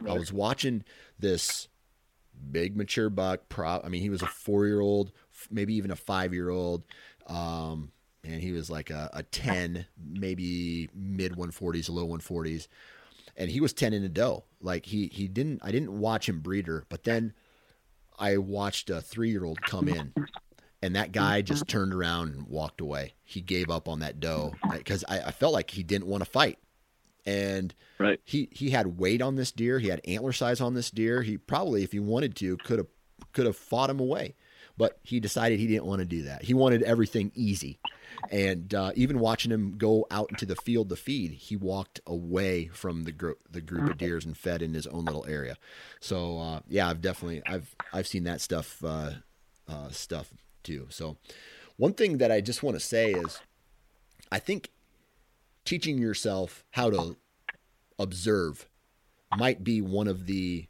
[0.02, 0.16] Right.
[0.16, 0.84] I was watching
[1.20, 1.68] this
[2.52, 3.50] big mature buck.
[3.50, 5.12] Pro, I mean, he was a four year old,
[5.52, 6.84] maybe even a five year old.
[7.28, 7.92] Um,
[8.24, 12.68] and he was like a, a 10, maybe mid 140s, low 140s.
[13.38, 14.44] And he was 10 in a doe.
[14.62, 17.34] Like he, he didn't, I didn't watch him breeder, but then
[18.18, 20.14] I watched a three year old come in
[20.82, 23.14] and that guy just turned around and walked away.
[23.26, 26.30] He gave up on that doe because I, I, felt like he didn't want to
[26.30, 26.58] fight.
[27.26, 28.20] And right.
[28.24, 29.78] he he had weight on this deer.
[29.80, 31.22] He had antler size on this deer.
[31.22, 32.88] He probably, if he wanted to, could have
[33.34, 34.36] could have fought him away,
[34.78, 36.44] but he decided he didn't want to do that.
[36.44, 37.80] He wanted everything easy.
[38.32, 42.68] And uh, even watching him go out into the field to feed, he walked away
[42.68, 45.58] from the group the group of deers and fed in his own little area.
[46.00, 49.12] So uh, yeah, I've definitely I've I've seen that stuff uh,
[49.68, 50.32] uh stuff
[50.70, 50.88] too.
[50.90, 51.18] So,
[51.78, 53.40] one thing that I just want to say is
[54.32, 54.70] I think
[55.66, 57.18] teaching yourself how to
[57.98, 58.68] observe
[59.38, 60.68] might be one of the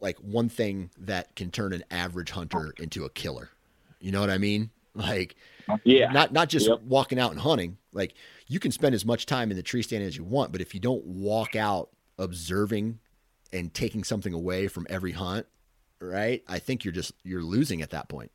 [0.00, 3.50] like one thing that can turn an average hunter into a killer.
[4.00, 4.70] You know what I mean?
[4.94, 5.36] Like
[5.84, 6.12] yeah.
[6.12, 6.82] Not not just yep.
[6.82, 7.78] walking out and hunting.
[7.92, 8.14] Like
[8.46, 10.74] you can spend as much time in the tree stand as you want, but if
[10.74, 12.98] you don't walk out observing
[13.52, 15.46] and taking something away from every hunt,
[16.00, 16.42] right?
[16.46, 18.32] I think you're just you're losing at that point.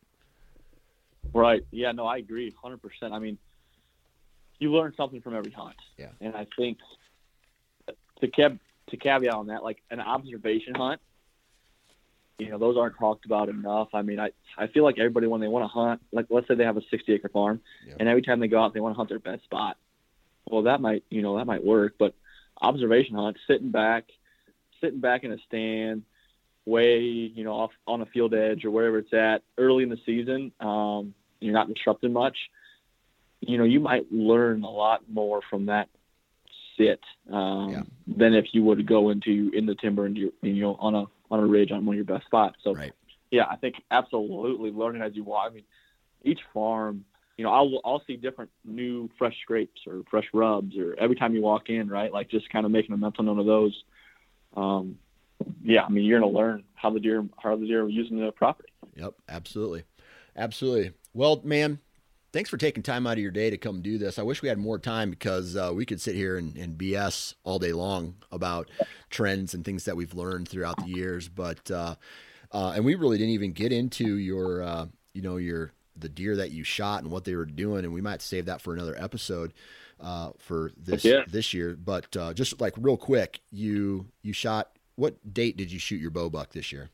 [1.34, 1.64] Right.
[1.72, 1.92] Yeah.
[1.92, 3.14] No, I agree, hundred percent.
[3.14, 3.38] I mean,
[4.60, 5.76] you learn something from every hunt.
[5.98, 6.10] Yeah.
[6.22, 6.78] And I think
[8.22, 8.60] to kev
[8.90, 11.02] to caveat on that, like an observation hunt,
[12.40, 13.90] you know, those aren't talked about enough.
[13.94, 16.56] I mean, I I feel like everybody when they want to hunt, like let's say
[16.56, 17.96] they have a sixty acre farm, yeah.
[18.00, 19.78] and every time they go out they want to hunt their best spot.
[20.50, 22.14] Well, that might you know that might work, but
[22.62, 24.06] observation hunt, sitting back,
[24.82, 26.04] sitting back in a stand
[26.68, 29.98] way, you know, off on a field edge or wherever it's at early in the
[30.06, 32.38] season, um, you're not disrupting much.
[33.40, 35.90] You know, you might learn a lot more from that
[36.78, 37.00] sit
[37.32, 37.82] um, yeah.
[38.08, 41.06] than if you would go into in the timber and you you know on a
[41.32, 42.58] on a ridge on one of your best spots.
[42.64, 42.94] So, right.
[43.32, 45.52] yeah, I think absolutely learning as you walk.
[45.52, 45.64] I mean,
[46.24, 47.06] each farm,
[47.38, 51.34] you know, I'll I'll see different new fresh scrapes or fresh rubs or every time
[51.34, 52.12] you walk in, right?
[52.12, 53.84] Like just kind of making a mental note of those.
[54.56, 54.98] Um,
[55.64, 58.20] yeah, I mean, you're going to learn how the deer how the deer are using
[58.20, 58.70] the property.
[58.96, 59.84] Yep, absolutely,
[60.36, 60.94] absolutely.
[61.14, 61.80] Well, man,
[62.32, 64.20] thanks for taking time out of your day to come do this.
[64.20, 67.34] I wish we had more time because uh, we could sit here and, and, BS
[67.44, 68.70] all day long about
[69.10, 71.28] trends and things that we've learned throughout the years.
[71.28, 71.96] But uh,
[72.52, 76.36] uh, and we really didn't even get into your uh, you know your the deer
[76.36, 78.96] that you shot and what they were doing, and we might save that for another
[78.98, 79.54] episode
[80.00, 81.24] uh, for this yeah.
[81.28, 81.76] this year.
[81.76, 86.10] But uh, just like real quick, you you shot what date did you shoot your
[86.12, 86.90] bow buck this year?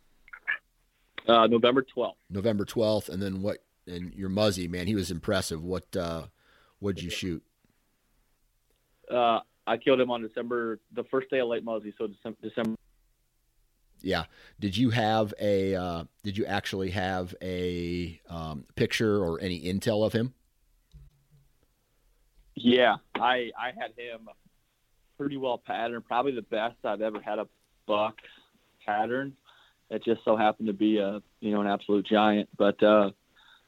[1.28, 2.16] Uh, November 12th.
[2.30, 3.10] November 12th.
[3.10, 5.64] And then what, and your Muzzy, man, he was impressive.
[5.64, 6.24] What, uh,
[6.80, 7.42] what did you shoot?
[9.10, 11.94] Uh, I killed him on December, the first day of late Muzzy.
[11.98, 12.76] So December, December.
[14.02, 14.26] Yeah.
[14.60, 20.06] Did you have a, uh, did you actually have a, um, picture or any intel
[20.06, 20.34] of him?
[22.56, 24.28] Yeah, I, I had him
[25.18, 27.48] pretty well patterned, probably the best I've ever had a
[27.86, 28.18] buck
[28.86, 29.36] pattern.
[29.90, 32.50] It just so happened to be a you know an absolute giant.
[32.58, 33.12] But uh,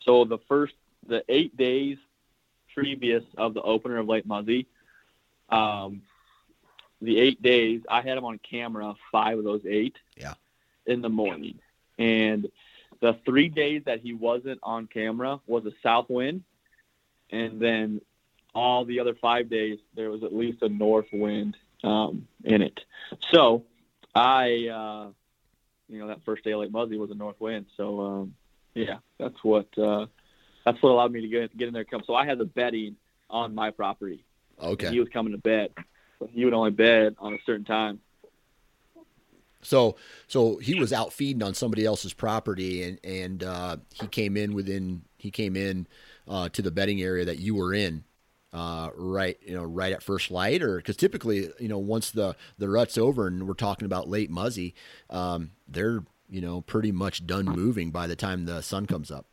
[0.01, 0.73] so the first
[1.07, 1.97] the eight days
[2.73, 4.67] previous of the opener of late Muzzy,
[5.49, 6.01] um,
[7.01, 9.95] the eight days I had him on camera five of those eight.
[10.17, 10.33] Yeah.
[10.87, 11.57] In the morning,
[11.97, 12.47] and
[13.01, 16.43] the three days that he wasn't on camera was a south wind,
[17.31, 18.01] and then
[18.53, 22.79] all the other five days there was at least a north wind um, in it.
[23.31, 23.63] So
[24.15, 25.07] I, uh,
[25.89, 27.65] you know, that first day of late Muzzy was a north wind.
[27.75, 28.33] So um,
[28.73, 30.05] yeah, that's what uh,
[30.65, 31.85] that's what allowed me to get get in there.
[31.85, 32.03] Come.
[32.07, 32.95] So I had the bedding
[33.29, 34.25] on my property.
[34.61, 34.89] Okay.
[34.89, 35.71] He was coming to bed.
[36.19, 37.99] So he would only bed on a certain time.
[39.61, 39.97] So
[40.27, 44.53] so he was out feeding on somebody else's property, and and uh, he came in
[44.53, 45.87] within he came in
[46.27, 48.03] uh, to the bedding area that you were in.
[48.55, 52.37] Uh, right, you know, right at first light, or because typically, you know, once the
[52.57, 54.73] the rut's over and we're talking about late muzzy,
[55.09, 59.25] um, they're you know pretty much done moving by the time the sun comes up.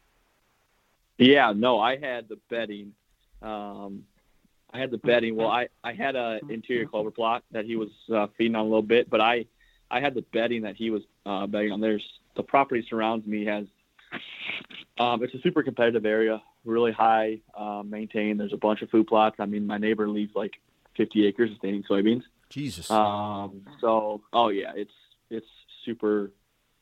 [1.18, 2.94] Yeah, no, I had the bedding.
[3.40, 4.02] Um,
[4.72, 5.36] I had the bedding.
[5.36, 8.68] Well, I I had a interior clover plot that he was uh, feeding on a
[8.68, 9.46] little bit, but I
[9.88, 11.80] I had the bedding that he was uh, bedding on.
[11.80, 12.04] There's
[12.34, 13.66] the property surrounds me has.
[14.98, 18.40] Um, it's a super competitive area, really high uh, maintained.
[18.40, 19.36] There's a bunch of food plots.
[19.38, 20.52] I mean, my neighbor leaves like
[20.96, 22.22] 50 acres of standing soybeans.
[22.48, 22.90] Jesus.
[22.90, 24.92] Um, so, oh yeah, it's
[25.30, 25.46] it's
[25.84, 26.30] super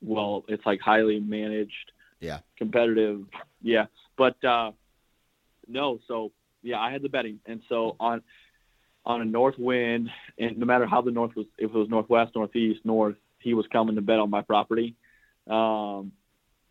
[0.03, 0.45] well.
[0.49, 1.93] It's like highly managed.
[2.19, 2.41] Yeah.
[2.59, 3.25] Competitive.
[3.63, 3.87] Yeah,
[4.19, 4.73] but uh,
[5.69, 6.01] no.
[6.09, 8.23] So yeah, I had the bedding, and so on
[9.07, 12.33] on a north wind, and no matter how the north was, if it was northwest,
[12.35, 14.97] northeast, north, he was coming to bed on my property.
[15.47, 16.13] Um,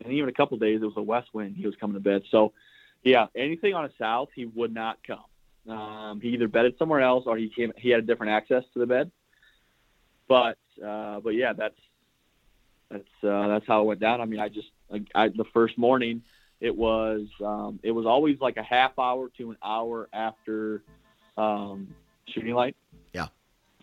[0.02, 1.56] and even a couple of days, it was a west wind.
[1.56, 2.22] He was coming to bed.
[2.30, 2.52] So,
[3.02, 5.72] yeah, anything on a south, he would not come.
[5.72, 7.72] Um, he either bedded somewhere else or he came.
[7.76, 9.10] He had a different access to the bed.
[10.28, 11.78] But, uh, but yeah, that's
[12.90, 14.20] that's uh, that's how it went down.
[14.20, 16.22] I mean, I just I, I, the first morning,
[16.60, 20.82] it was um, it was always like a half hour to an hour after
[21.36, 21.94] um,
[22.28, 22.76] shooting light.
[23.12, 23.28] Yeah.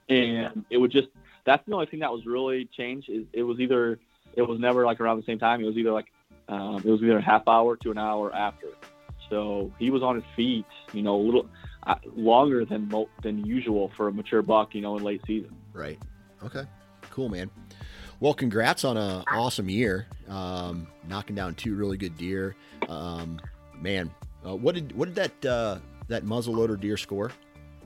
[0.09, 1.07] And it would just
[1.45, 3.99] that's the only thing that was really changed is it was either
[4.35, 5.61] it was never like around the same time.
[5.61, 6.11] It was either like
[6.49, 8.67] um, it was either a half hour to an hour after.
[9.29, 11.49] So he was on his feet, you know, a little
[11.85, 15.55] uh, longer than than usual for a mature buck, you know, in late season.
[15.73, 15.99] Right.
[16.43, 16.63] Okay.
[17.09, 17.49] Cool, man.
[18.19, 22.55] Well, congrats on an awesome year, um, knocking down two really good deer.
[22.89, 23.39] Um,
[23.79, 24.11] man,
[24.45, 27.31] uh, what did what did that uh, that muzzleloader deer score?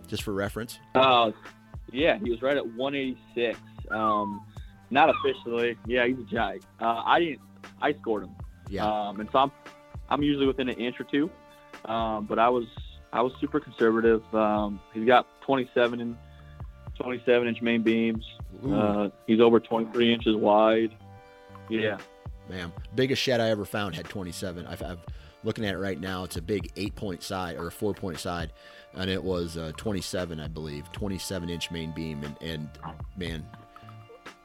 [0.07, 0.79] Just for reference.
[0.95, 1.31] Uh,
[1.91, 3.59] yeah, he was right at 186.
[3.91, 4.45] Um,
[4.89, 5.77] not officially.
[5.85, 6.61] Yeah, he's a jag.
[6.79, 7.41] Uh, I didn't.
[7.81, 8.35] I scored him.
[8.69, 8.85] Yeah.
[8.85, 9.51] Um, and so I'm,
[10.11, 11.29] I'm usually within an inch or two.
[11.85, 12.65] Um, but I was,
[13.11, 14.21] I was super conservative.
[14.35, 16.17] Um, he's got 27 and
[16.99, 18.25] 27 inch main beams.
[18.69, 20.93] Uh, he's over 23 inches wide.
[21.69, 21.97] Yeah.
[22.49, 24.67] Man, biggest shed I ever found had 27.
[24.67, 24.99] I've, I've
[25.43, 26.23] looking at it right now.
[26.23, 28.51] It's a big eight point side or a four point side,
[28.93, 32.23] and it was uh, 27, I believe, 27 inch main beam.
[32.23, 32.69] And, and
[33.17, 33.45] man,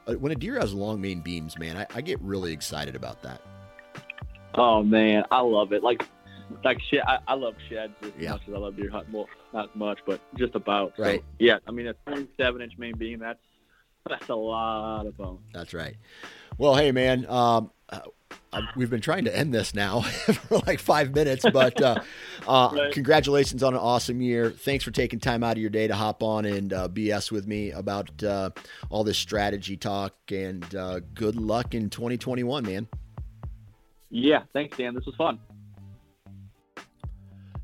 [0.07, 3.21] uh, when a deer has long main beams, man, I, I get really excited about
[3.23, 3.41] that.
[4.55, 5.83] Oh man, I love it.
[5.83, 6.03] Like,
[6.63, 7.01] like shit.
[7.05, 8.31] I, I love sheds as Yeah.
[8.31, 9.13] much as I love deer hunting.
[9.13, 10.93] Well, not much, but just about.
[10.97, 11.23] So, Right.
[11.39, 11.59] yeah.
[11.67, 13.19] I mean, a 27 inch main beam.
[13.19, 13.39] That's
[14.07, 15.39] that's a lot of bone.
[15.53, 15.95] That's right.
[16.57, 17.99] Well, hey, man, um, uh,
[18.53, 22.01] I, we've been trying to end this now for like five minutes, but uh,
[22.47, 22.93] uh, Right.
[22.93, 24.49] congratulations on an awesome year.
[24.51, 27.47] Thanks for taking time out of your day to hop on and uh, BS with
[27.47, 28.49] me about uh,
[28.89, 30.15] all this strategy talk.
[30.31, 32.87] And uh, good luck in 2021, man.
[34.09, 34.43] Yeah.
[34.53, 34.93] Thanks, Dan.
[34.93, 35.39] This was fun.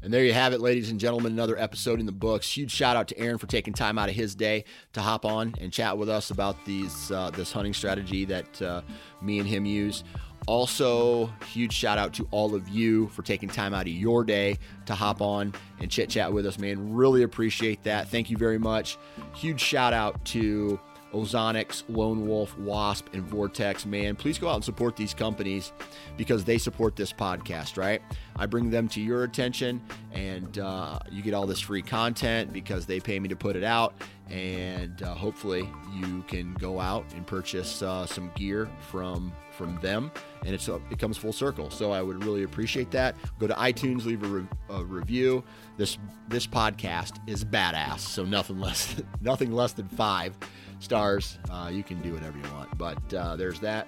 [0.04, 2.58] And there you have it, ladies and gentlemen, another episode in the books.
[2.58, 5.56] Huge shout out to Aaron for taking time out of his day to hop on
[5.62, 8.82] and chat with us about these uh, this hunting strategy that uh,
[9.22, 10.04] me and him use.
[10.46, 14.58] Also, huge shout out to all of you for taking time out of your day
[14.86, 16.94] to hop on and chit chat with us, man.
[16.94, 18.10] Really appreciate that.
[18.10, 18.98] Thank you very much.
[19.34, 20.78] Huge shout out to
[21.14, 25.72] Ozonics, Lone Wolf, Wasp, and Vortex, man, please go out and support these companies
[26.18, 28.02] because they support this podcast, right?
[28.36, 29.82] I bring them to your attention
[30.12, 33.64] and uh, you get all this free content because they pay me to put it
[33.64, 33.94] out.
[34.30, 40.12] And uh, hopefully you can go out and purchase uh, some gear from from them
[40.46, 41.70] and it's, it comes full circle.
[41.70, 43.16] So I would really appreciate that.
[43.40, 45.44] Go to iTunes, leave a, re- a review.
[45.78, 50.38] This this podcast is badass, so nothing less nothing less than five
[50.84, 51.40] stars.
[51.50, 53.88] Uh, you can do whatever you want, but uh, there's that.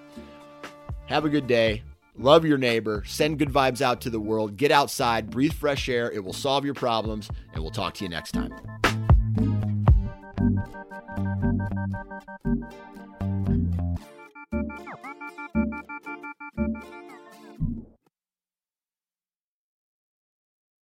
[1.07, 1.83] Have a good day.
[2.17, 3.03] Love your neighbor.
[3.05, 4.55] Send good vibes out to the world.
[4.57, 5.29] Get outside.
[5.29, 6.09] Breathe fresh air.
[6.11, 7.29] It will solve your problems.
[7.53, 8.53] And we'll talk to you next time.